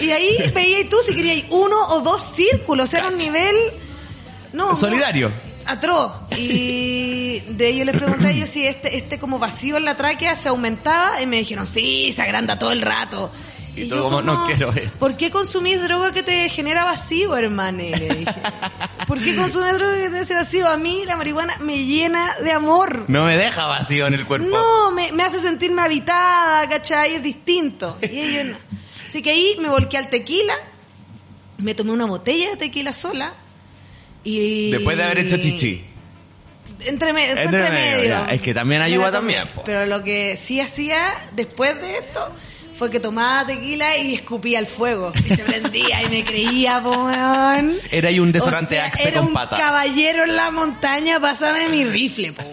[0.00, 3.54] y ahí veías tú si querías uno o dos círculos, era un nivel...
[4.52, 5.30] No, Solidario.
[5.66, 6.12] atroz.
[6.36, 7.17] Y
[7.48, 10.48] de ellos les pregunté a ellos si este, este como vacío en la tráquea se
[10.48, 13.30] aumentaba y me dijeron, sí, se agranda todo el rato.
[13.76, 14.98] Y tú como, no quiero esto.
[14.98, 17.78] ¿Por qué consumís droga que te genera vacío, hermano?
[17.78, 18.34] Le dije.
[19.06, 20.68] ¿Por ¿Por qué consume droga que te hace vacío?
[20.68, 23.04] A mí la marihuana me llena de amor.
[23.08, 24.48] No me deja vacío en el cuerpo.
[24.48, 27.14] No, me, me hace sentirme habitada, ¿cachai?
[27.14, 27.98] Es distinto.
[28.02, 28.56] Y ellos no.
[29.08, 30.54] Así que ahí me volqué al tequila,
[31.56, 33.32] me tomé una botella de tequila sola
[34.22, 34.70] y...
[34.70, 35.82] Después de haber hecho chichi.
[36.80, 38.26] Entre, me- Entre entre medio.
[38.26, 39.62] Es que también ayuda también, po.
[39.64, 41.00] Pero lo que sí hacía
[41.32, 42.34] después de esto
[42.78, 45.12] fue que tomaba tequila y escupía al fuego.
[45.24, 47.76] Y se prendía y me creía, weón.
[47.90, 49.56] Era ahí un desodorante O sea, Axe era con un pata.
[49.58, 52.44] caballero en la montaña, pásame mi rifle, po,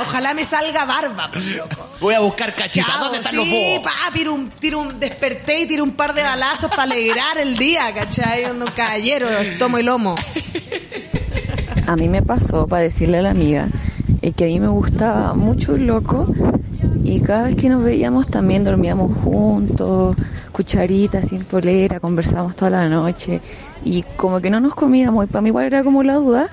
[0.00, 1.90] Ojalá me salga barba, po, loco.
[2.00, 2.90] Voy a buscar cachitas.
[2.90, 3.78] Chao, ¿Dónde están sí, los búhos?
[3.80, 7.56] pa, tiro un, tiro un, desperté y tiro un par de balazos para alegrar el
[7.58, 8.46] día, ¿cachai?
[8.50, 9.28] Un caballero,
[9.58, 10.16] tomo y lomo.
[11.86, 13.68] A mí me pasó para decirle a la amiga
[14.22, 16.26] eh, que a mí me gustaba mucho un loco
[17.04, 20.16] y cada vez que nos veíamos también dormíamos juntos,
[20.52, 23.40] cucharitas sin polera, conversábamos toda la noche
[23.84, 26.48] y como que no nos comíamos y para mí igual era como la duda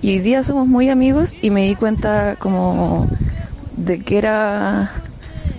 [0.00, 3.06] y hoy día somos muy amigos y me di cuenta como
[3.76, 4.90] de que era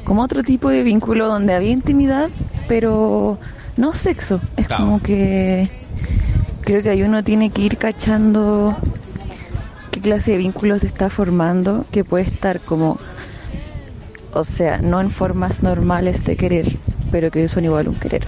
[0.03, 2.29] como otro tipo de vínculo donde había intimidad
[2.67, 3.37] pero
[3.77, 4.83] no sexo, es Claro.
[4.85, 5.69] como que
[6.61, 8.75] creo que ahí uno tiene que ir cachando
[10.01, 12.99] clase de vínculos se está formando, que puede estar como,
[14.33, 16.77] o sea, no en formas normales de querer,
[17.11, 18.27] pero que son igual un querer.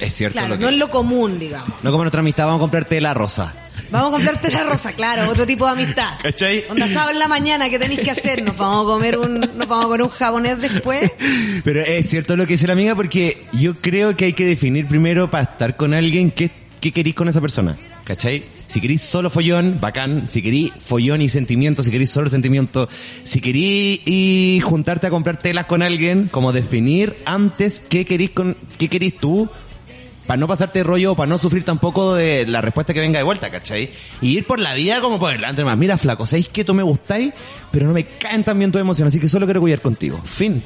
[0.00, 1.82] Es cierto Claro, lo que no es lo común, digamos.
[1.82, 3.54] No como nuestra amistad, vamos a comprarte la rosa.
[3.90, 6.14] Vamos a comprarte la rosa, claro, otro tipo de amistad.
[6.22, 6.64] ¿Cachai?
[6.68, 8.42] Onda sábado en la mañana, ¿qué tenéis que hacer?
[8.42, 11.12] Nos vamos a comer un, nos vamos a comer un japonés después.
[11.64, 14.88] Pero es cierto lo que dice la amiga porque yo creo que hay que definir
[14.88, 17.78] primero para estar con alguien qué, qué querís con esa persona.
[18.04, 18.44] ¿Cachai?
[18.66, 20.28] Si querís solo follón, bacán.
[20.28, 22.88] Si querís follón y sentimiento, si querís solo sentimiento.
[23.24, 28.56] Si querís y juntarte a comprar telas con alguien, como definir antes qué querís con,
[28.78, 29.48] qué querís tú
[30.26, 33.50] para no pasarte rollo, para no sufrir tampoco de la respuesta que venga de vuelta,
[33.50, 33.90] ¿cachai?
[34.20, 35.76] Y ir por la vida como por delante más.
[35.76, 37.32] Mira, flaco, sabéis que tú me gustáis,
[37.70, 40.20] pero no me caen tan bien tu emoción, así que solo quiero cuidar contigo.
[40.24, 40.62] Fin.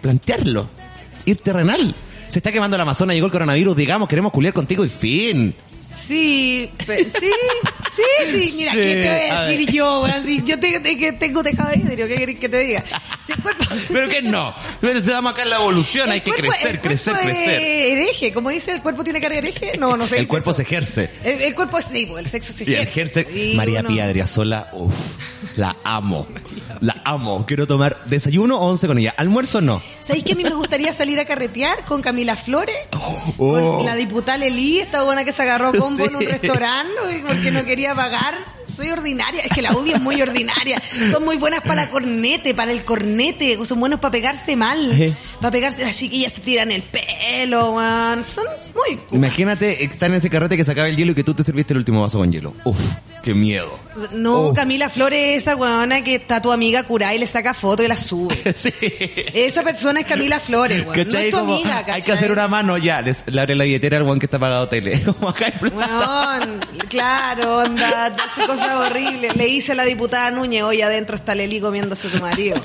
[0.00, 0.68] Plantearlo.
[1.24, 1.94] Ir terrenal.
[2.28, 5.54] Se está quemando el Amazonas, llegó el coronavirus, digamos, queremos culiar contigo y fin.
[5.84, 8.54] Sí, sí, sí, sí.
[8.56, 9.74] Mira, Sí, ¿qué te voy a a decir ver.
[9.74, 10.06] yo?
[10.24, 12.84] Si yo te- te- que tengo tejado de vidrio, ¿qué querés que te diga?
[13.26, 13.64] Si el cuerpo...
[13.92, 14.54] Pero que no.
[14.82, 17.60] Necesitamos acá en la evolución, hay que crecer, el crecer, cuerpo crecer.
[17.60, 19.78] es hereje, como dice, el cuerpo tiene cara de hereje.
[19.78, 20.18] No, no sé.
[20.18, 21.10] El cuerpo se ejerce.
[21.22, 23.20] El, el cuerpo es sí, pues, el sexo se Y ejerce.
[23.20, 24.92] ejerce Y María uno- Pía Adriasola, uff,
[25.56, 26.26] la amo.
[26.80, 27.44] La amo.
[27.46, 29.14] Quiero tomar desayuno o once con ella.
[29.16, 29.80] Almuerzo no.
[30.00, 32.74] ¿Sabéis que a mí me gustaría salir a carretear con Camila Flores?
[33.38, 33.76] Oh.
[33.76, 36.10] Con la diputada Lely, esta buena que se agarró combo Sí.
[36.10, 38.38] en un restaurante porque no quería pagar.
[38.76, 40.82] Soy ordinaria, es que la UDI es muy ordinaria.
[41.10, 45.14] Son muy buenas para cornete, para el cornete, son buenos para pegarse mal.
[45.40, 48.24] Para pegarse, las chiquillas se tiran el pelo, man.
[48.24, 48.44] Son
[48.74, 48.98] muy...
[49.12, 51.72] Imagínate estar en ese carrete que se acaba el hielo y que tú te serviste
[51.72, 52.54] el último vaso con hielo.
[52.64, 52.78] Uf,
[53.22, 53.78] qué miedo.
[54.12, 54.52] No.
[54.54, 57.88] Camila Flores es esa weona que está tu amiga curada y le saca foto y
[57.88, 58.36] la sube.
[59.34, 60.98] Esa persona es Camila Flores, weón.
[60.98, 61.24] No ¿Cachai?
[61.26, 62.14] es tu Como, amiga, hay que ¿cachai?
[62.14, 63.00] hacer una mano ya.
[63.02, 65.02] Les, le abre la billetera al guan que está pagado tele.
[65.04, 65.76] Como acá hay plata.
[66.40, 69.36] Weón, claro, onda, hace cosas horribles.
[69.36, 72.60] Le hice a la diputada Núñez, hoy adentro está Leli comiéndose a tu marido.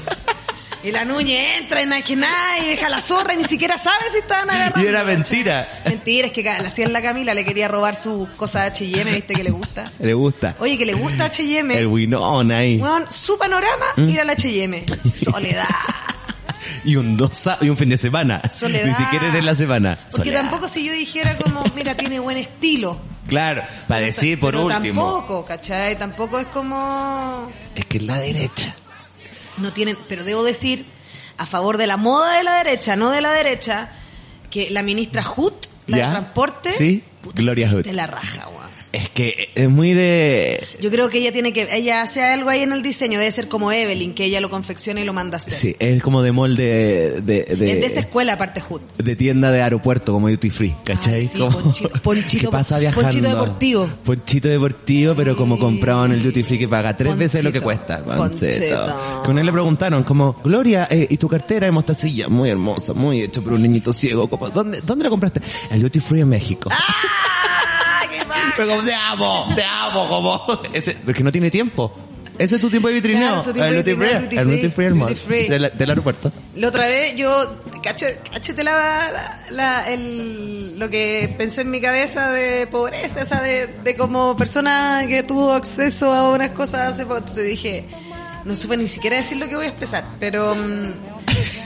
[0.82, 4.20] Y la Núñez entra en nada y deja la zorra y ni siquiera sabe si
[4.20, 4.82] estaban agarrando.
[4.82, 5.68] Y era mentira.
[5.86, 9.43] Mentira, es que la hacían la Camila, le quería robar sus cosas H&M, viste que
[9.43, 9.91] le gusta.
[10.00, 10.56] Le gusta.
[10.60, 11.78] Oye, que le gusta H&M.
[11.78, 12.78] El winón ahí.
[12.78, 14.10] Weón, su panorama, ¿Mm?
[14.10, 14.86] ir al H&M.
[15.12, 15.68] Soledad.
[16.86, 18.41] Y un dos y un fin de semana.
[18.58, 18.86] Soledad.
[18.86, 20.00] Ni siquiera en la semana.
[20.12, 20.41] Porque Soledad.
[20.43, 23.02] tampoco si yo dijera como, mira, tiene buen estilo.
[23.30, 25.02] Claro, para decir por Pero último.
[25.04, 25.98] tampoco, ¿cachai?
[25.98, 27.50] Tampoco es como...
[27.76, 28.76] Es que es la derecha.
[29.58, 30.86] no tienen, pero debo decir,
[31.38, 33.90] a favor de la moda de la derecha, no de la derecha,
[34.50, 36.06] que la ministra Hut, la ¿Ya?
[36.08, 37.04] de transporte, Sí.
[37.36, 37.84] Gloria Hood.
[37.84, 38.69] de la raja, weón.
[38.92, 40.66] Es que es muy de...
[40.82, 43.48] Yo creo que ella tiene que, ella hace algo ahí en el diseño, debe ser
[43.48, 45.54] como Evelyn, que ella lo confecciona y lo manda a hacer.
[45.60, 47.22] Sí, es como de molde de...
[47.22, 48.82] de, Es de esa escuela aparte Hut.
[48.98, 51.14] de tienda de aeropuerto como duty free, ¿cachai?
[51.16, 53.04] Ay, sí, Como- ponchito, ponchito, ¿Qué pasa viajando?
[53.10, 53.90] ponchito deportivo.
[54.04, 57.62] Ponchito deportivo, pero como comprado en el duty free que paga tres veces lo que
[57.62, 58.04] cuesta.
[58.04, 58.50] ponchito.
[59.24, 62.28] Que una vez le preguntaron como, Gloria, eh, ¿y tu cartera de mostacilla?
[62.28, 64.28] Muy hermosa, muy hecho por un niñito ciego.
[64.54, 65.42] ¿Dónde, ¿Dónde la compraste?
[65.70, 66.70] El duty free en México.
[66.74, 67.49] ¡Ah!
[68.56, 70.62] Pero como, te amo, te amo, como...
[70.74, 71.94] Ese, porque no tiene tiempo.
[72.38, 73.20] Ese es tu tiempo de vitrineo.
[73.28, 75.48] Claro, su tiempo el duty free, duty el free, duty free free.
[75.50, 76.32] del- del aeropuerto.
[76.56, 78.72] La otra vez yo, cáchate la,
[79.12, 83.96] la, la- el, lo que pensé en mi cabeza de pobreza, o sea, de, de
[83.98, 87.18] como persona que tuvo acceso a unas cosas hace poco.
[87.18, 87.84] Entonces dije,
[88.46, 90.94] no supe ni siquiera decir lo que voy a expresar, pero mm,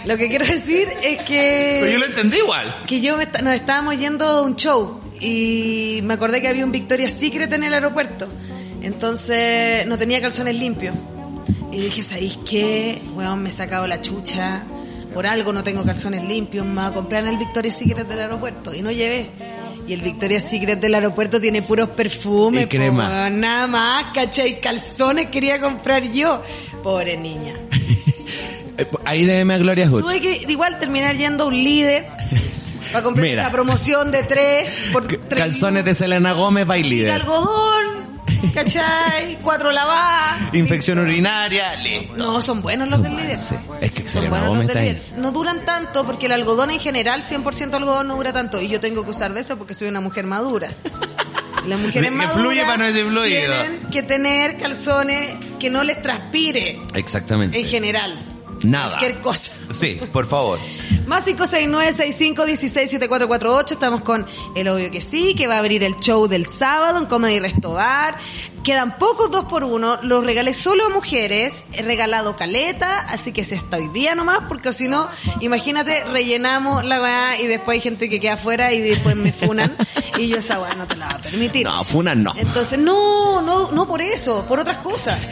[0.05, 1.77] lo que quiero decir es que...
[1.81, 2.75] Pero yo lo entendí igual.
[2.87, 6.71] que yo me nos estábamos yendo a un show y me acordé que había un
[6.71, 8.27] Victoria's Secret en el aeropuerto.
[8.81, 10.95] Entonces no tenía calzones limpios.
[11.71, 13.01] Y dije, ¿sabéis qué?
[13.15, 14.63] Weón, me he sacado la chucha.
[15.13, 16.65] Por algo no tengo calzones limpios.
[16.65, 18.73] Me voy a comprar en el Victoria's Secret del aeropuerto.
[18.75, 19.29] Y no llevé.
[19.87, 22.63] Y el Victoria's Secret del aeropuerto tiene puros perfumes.
[22.65, 23.05] Y crema.
[23.07, 24.59] po, weón, nada más, ¿cachai?
[24.59, 26.41] Calzones quería comprar yo.
[26.83, 27.53] Pobre niña.
[28.75, 30.01] Eh, Ahí déjeme a Gloria Hood.
[30.01, 32.07] Tuve que igual terminar yendo a un líder
[32.91, 33.41] para comprar Mira.
[33.43, 37.11] esa promoción de tres por tres Calzones de Selena Gómez, by y líder.
[37.11, 38.19] algodón,
[38.53, 39.37] ¿cachai?
[39.41, 40.53] Cuatro lavadas.
[40.53, 42.15] Infección urinaria, listo.
[42.17, 43.39] No, son buenos los del líder.
[43.81, 45.05] Es que Son Selena buenos Gómez los del está ahí.
[45.07, 45.19] líder.
[45.19, 48.61] No duran tanto porque el algodón en general, 100% algodón no dura tanto.
[48.61, 50.71] Y yo tengo que usar de eso porque soy una mujer madura.
[51.67, 56.79] Las mujeres Que maduras fluye para no tienen que tener calzones que no les transpire
[56.93, 57.57] Exactamente.
[57.59, 58.32] en general.
[58.63, 58.97] Nada.
[58.97, 59.51] Cualquier cosa.
[59.73, 60.59] Sí, por favor.
[61.07, 63.71] Más 569-6516-7448.
[63.71, 67.05] Estamos con El Obvio Que Sí, que va a abrir el show del sábado en
[67.05, 68.17] Comedy Restobar.
[68.63, 69.99] Quedan pocos dos por uno.
[70.03, 71.63] Los regalé solo a mujeres.
[71.73, 75.09] He regalado caleta, así que es hasta hoy día nomás, porque si no,
[75.41, 79.75] imagínate, rellenamos la weá y después hay gente que queda afuera y después me funan.
[80.17, 81.65] y yo esa weá no te la voy a permitir.
[81.65, 82.33] No, Funa no.
[82.37, 85.19] Entonces, no, no, no por eso, por otras cosas.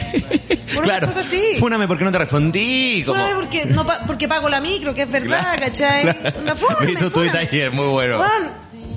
[0.72, 1.06] Por claro.
[1.06, 1.56] otras cosas sí.
[1.58, 3.02] Fúname porque no te respondí.
[3.04, 3.18] Como...
[3.18, 6.02] Fúname porque, no, porque pago la micro, que es verdad, ¿cachai?
[6.02, 6.40] Claro.
[6.40, 8.18] Una fúname, tu muy bueno.
[8.18, 8.50] Weón,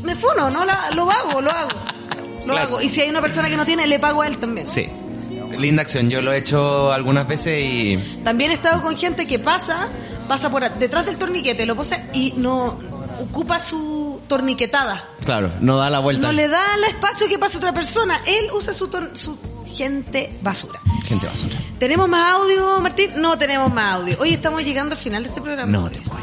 [0.03, 1.69] me funo, no la, lo hago, lo hago.
[2.45, 2.67] Lo Claro.
[2.67, 2.81] hago.
[2.81, 4.67] Y si hay una persona que no tiene, le pago a él también.
[4.69, 4.87] Sí.
[5.57, 7.97] Linda acción, yo lo he hecho algunas veces y...
[8.23, 9.87] También he estado con gente que pasa,
[10.27, 12.77] pasa por detrás del torniquete, lo posa y no
[13.21, 15.09] ocupa su torniquetada.
[15.23, 16.27] Claro, no da la vuelta.
[16.27, 18.21] No le da el espacio que pase otra persona.
[18.25, 19.37] Él usa su, tor- su
[19.73, 20.81] gente basura.
[21.07, 21.57] Gente basura.
[21.79, 23.11] ¿Tenemos más audio, Martín?
[23.17, 24.17] No tenemos más audio.
[24.19, 25.71] Hoy estamos llegando al final de este programa.
[25.71, 26.19] No te puedo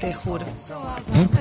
[0.00, 0.44] Te juro.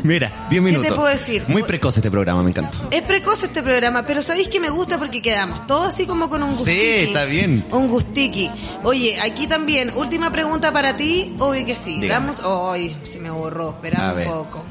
[0.04, 0.88] Mira, 10 ¿Qué minutos.
[0.90, 1.44] te puedo decir?
[1.48, 2.88] Muy precoz este programa, me encantó.
[2.90, 4.98] Es precoz este programa, pero ¿sabéis que me gusta?
[4.98, 7.04] Porque quedamos todos así como con un Sí, gustiqui.
[7.08, 7.66] está bien.
[7.72, 8.50] Un gustiqui.
[8.84, 12.00] Oye, aquí también, última pregunta para ti, obvio que sí.
[12.00, 12.28] Dígame.
[12.34, 12.42] Damos,
[12.74, 14.64] ay, se me borró, espera un poco.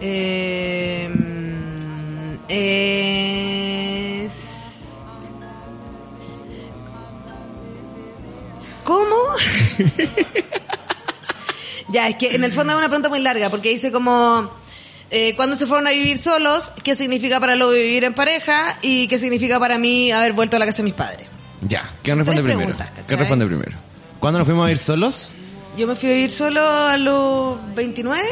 [0.00, 1.08] Eh,
[2.48, 4.32] es...
[8.84, 9.16] ¿Cómo?
[11.90, 14.50] ya, es que en el fondo es una pregunta muy larga, porque dice como...
[15.10, 16.70] Eh, ¿Cuándo se fueron a vivir solos?
[16.84, 18.78] ¿Qué significa para lo vivir en pareja?
[18.82, 21.26] ¿Y qué significa para mí haber vuelto a la casa de mis padres?
[21.62, 22.76] Ya, ¿quién responde Tres primero?
[22.76, 23.06] preguntas, ¿cachai?
[23.06, 23.78] ¿Qué responde primero?
[24.20, 25.30] ¿Cuándo nos fuimos a ir solos?
[25.78, 28.22] Yo me fui a vivir solo a los 29.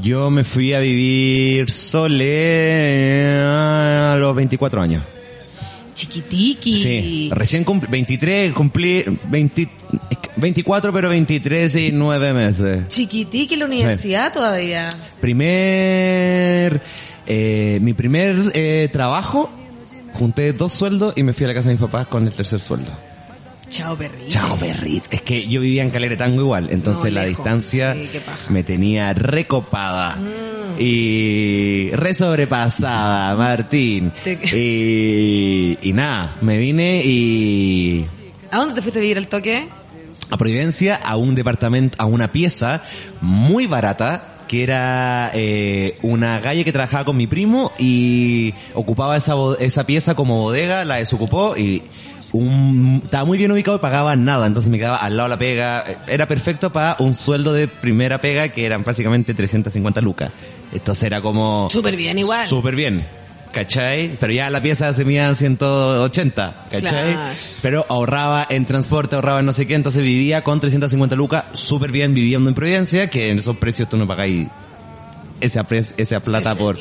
[0.00, 5.02] Yo me fui a vivir sole a los 24 años.
[5.94, 6.80] Chiquitiqui.
[6.80, 9.68] Sí, recién cumplí, 23, cumplí 20,
[10.42, 12.88] 24 pero 23 y 9 meses.
[12.88, 14.90] Chiquitiqui en la universidad todavía.
[15.20, 16.82] Primer,
[17.26, 19.50] eh, mi primer eh, trabajo,
[20.12, 22.60] junté dos sueldos y me fui a la casa de mis papás con el tercer
[22.60, 22.90] sueldo.
[23.70, 24.26] Chao, perrito.
[24.28, 25.04] Chao, perrit.
[25.10, 28.10] Es que yo vivía en Caleretango igual, entonces No, la distancia Sí,
[28.50, 30.20] me tenía recopada.
[30.78, 34.12] Y re sobrepasada, Martín.
[34.22, 38.06] Te- Y, y nada, me vine y
[38.50, 39.68] ¿A dónde te fuiste a vivir el toque?
[40.32, 42.82] A Providencia a un departamento, a una pieza
[43.20, 49.34] muy barata que era eh, una calle que trabajaba con mi primo y ocupaba esa,
[49.60, 51.82] esa pieza como bodega, la desocupó y
[52.32, 55.38] un, estaba muy bien ubicado y pagaba nada, entonces me quedaba al lado de la
[55.38, 60.32] pega, Eh, era perfecto para un sueldo de primera pega que eran básicamente 350 lucas.
[60.72, 61.68] Entonces era como...
[61.68, 62.46] Súper bien, igual.
[62.48, 63.06] Súper bien.
[63.52, 64.16] ¿Cachai?
[64.18, 67.16] Pero ya la pieza se medía 180, ¿cachai?
[67.60, 71.92] Pero ahorraba en transporte, ahorraba en no sé qué, entonces vivía con 350 lucas, súper
[71.92, 74.48] bien viviendo en Providencia, que en esos precios tú no pagáis
[75.40, 76.78] esa, esa plata por...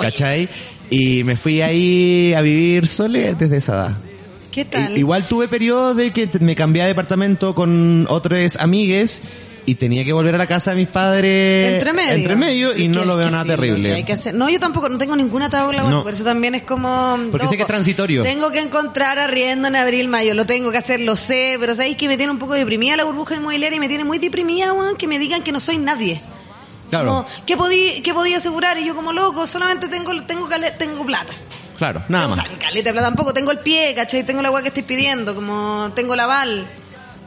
[0.00, 0.48] ¿Cachai?
[0.90, 3.96] Y me fui ahí a vivir sole desde esa edad.
[4.50, 4.96] ¿Qué tal?
[4.96, 9.20] Igual tuve periodos de que me cambié de departamento con otros amigues
[9.70, 12.12] y tenía que volver a la casa de mis padres Entre medio.
[12.14, 13.94] entre medio y no lo veo nada sí, terrible.
[13.94, 14.34] hay que hacer.
[14.34, 16.02] No, yo tampoco, no tengo ninguna tabla, No.
[16.02, 17.18] por eso también es como...
[17.30, 18.22] Porque sé que es transitorio.
[18.22, 21.96] Tengo que encontrar arriendo en abril, mayo, lo tengo que hacer, lo sé, pero sabéis
[21.96, 24.96] que me tiene un poco deprimida la burbuja inmobiliaria y me tiene muy deprimida, weón,
[24.96, 26.20] que me digan que no soy nadie.
[26.88, 28.78] Claro, Como, ¿qué, podí, ¿Qué podía asegurar?
[28.78, 30.48] Y yo como loco, solamente tengo, tengo,
[30.78, 31.34] tengo plata.
[31.76, 32.46] claro, nada O más.
[32.46, 34.24] sea, caleta de plata tampoco, tengo el pie, ¿cachai?
[34.24, 36.66] Tengo la agua que estoy pidiendo, como tengo la aval.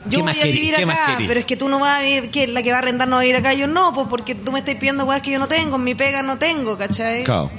[0.06, 2.00] Yo ¿Qué más voy a vivir ¿Qué más acá, pero es que tú no vas
[2.00, 3.94] a vivir, que la que va a arrendar no va a vivir acá, yo no,
[3.94, 6.38] pues porque tú me estás pidiendo weas que yo no tengo, en mi pega no
[6.38, 7.24] tengo, ¿cachai?
[7.24, 7.52] Claro.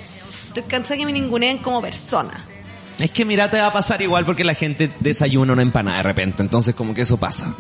[0.49, 2.47] Estoy cansada que me ninguneen como persona.
[2.99, 6.03] Es que mira, te va a pasar igual porque la gente desayuna una empanada de
[6.03, 7.55] repente, entonces como que eso pasa.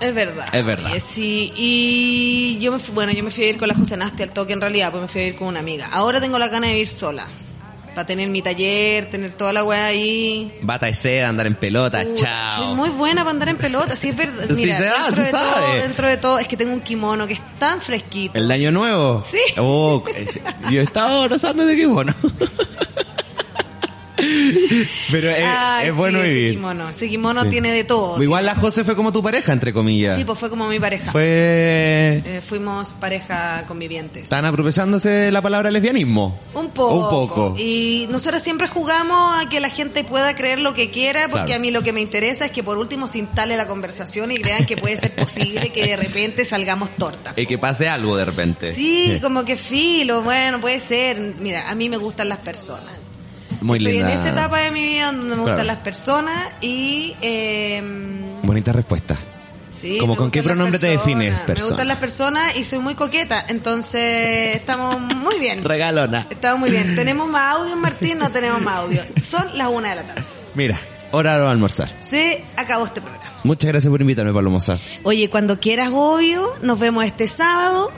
[0.00, 0.48] Es verdad.
[0.52, 0.90] Es verdad.
[1.10, 4.22] Sí, y yo me fui, bueno, yo me fui a ir con la José Nasty
[4.24, 5.88] al toque en realidad, pues me fui a ir con una amiga.
[5.92, 7.28] Ahora tengo la gana de vivir sola.
[7.98, 10.56] Para tener mi taller, tener toda la weá ahí.
[10.62, 12.66] Bata de seda, andar en pelota, Puta, chao.
[12.66, 14.44] Soy muy buena para andar en pelota, sí es verdad.
[14.46, 15.50] Sí Mira, se va, dentro, se de sabe.
[15.50, 18.38] todo, dentro de todo, es que tengo un kimono que es tan fresquito.
[18.38, 19.20] ¿El año nuevo?
[19.20, 19.40] Sí.
[19.56, 20.38] Oh, es-
[20.70, 22.14] yo estaba abrazando de kimono.
[25.10, 26.50] Pero es, Ay, es bueno sí, vivir.
[27.10, 27.50] kimono Sí.
[27.50, 28.22] tiene de todo.
[28.22, 30.14] Igual la José fue como tu pareja, entre comillas.
[30.16, 31.12] Sí, pues fue como mi pareja.
[31.12, 32.22] Fue...
[32.24, 34.24] Eh, fuimos pareja convivientes.
[34.24, 36.38] Están aprovechándose de la palabra lesbianismo.
[36.54, 36.94] Un poco.
[36.94, 37.54] Un poco.
[37.58, 41.54] Y nosotros siempre jugamos a que la gente pueda creer lo que quiera, porque Claro.
[41.56, 44.38] a mí lo que me interesa es que por último se instale la conversación y
[44.38, 47.34] crean que puede ser posible que de repente salgamos tortas.
[47.36, 48.72] Y que pase algo de repente.
[48.72, 51.18] Sí, como que filo, bueno, puede ser.
[51.40, 52.92] Mira, a mí me gustan las personas.
[53.60, 54.12] Muy Estoy linda.
[54.12, 55.42] en esa etapa de mi vida donde me Claro.
[55.44, 57.14] gustan las personas y...
[57.20, 57.82] Eh,
[58.42, 59.16] Bonita respuesta.
[59.72, 61.68] sí, Como me con qué pronombre te defines, Me persona.
[61.70, 65.64] gustan las personas y soy muy coqueta, entonces estamos muy bien.
[65.64, 66.26] Regalona.
[66.30, 66.94] Estamos muy bien.
[66.96, 68.18] ¿Tenemos más audio, Martín?
[68.18, 69.02] No tenemos más audio.
[69.22, 70.22] Son las una de la tarde.
[70.54, 70.80] Mira,
[71.12, 71.88] hora de almorzar.
[72.00, 73.24] Se acabó este programa.
[73.44, 74.78] Muchas gracias por invitarme, Pablo Moza.
[75.04, 77.92] Oye, cuando quieras, obvio, nos vemos este sábado.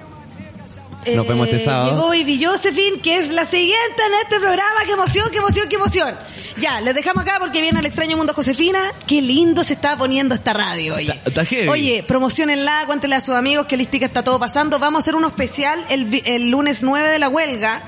[1.15, 1.91] Nos vemos este sábado.
[1.91, 4.81] Llegó Baby Josephine, que es la siguiente en este programa.
[4.87, 6.15] ¡Qué emoción, qué emoción, qué emoción!
[6.59, 8.79] Ya, les dejamos acá porque viene el extraño mundo Josefina.
[9.07, 11.21] Qué lindo se está poniendo esta radio, oye.
[11.25, 11.71] Está- está.
[11.71, 14.79] Oye, promocionenla, cuéntenle a sus amigos que listica está todo pasando.
[14.79, 17.83] Vamos a hacer uno especial el, el lunes 9 de la huelga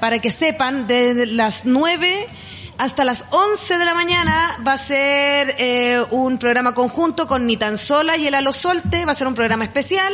[0.00, 2.28] para que sepan, de las 9
[2.76, 7.56] hasta las 11 de la mañana va a ser eh, un programa conjunto con Ni
[7.56, 9.04] Tan Sola y el Alo Solte.
[9.06, 10.12] Va a ser un programa especial.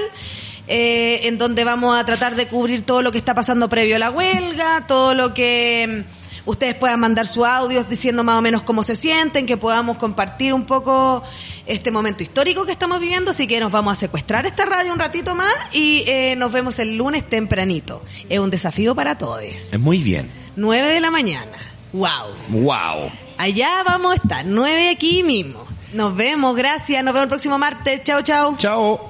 [0.73, 3.99] Eh, en donde vamos a tratar de cubrir todo lo que está pasando previo a
[3.99, 8.63] la huelga, todo lo que mm, ustedes puedan mandar sus audios diciendo más o menos
[8.63, 11.25] cómo se sienten, que podamos compartir un poco
[11.67, 15.01] este momento histórico que estamos viviendo, así que nos vamos a secuestrar esta radio un
[15.01, 18.01] ratito más y eh, nos vemos el lunes tempranito.
[18.29, 19.43] Es un desafío para todos.
[19.77, 20.31] Muy bien.
[20.55, 21.59] 9 de la mañana.
[21.93, 22.09] ¡Wow!
[22.49, 23.11] Wow.
[23.39, 25.67] Allá vamos a estar, 9 aquí mismo.
[25.93, 28.05] Nos vemos, gracias, nos vemos el próximo martes.
[28.05, 28.55] Chao, chao.
[28.57, 29.10] Chao.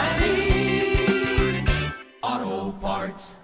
[2.81, 3.40] parts.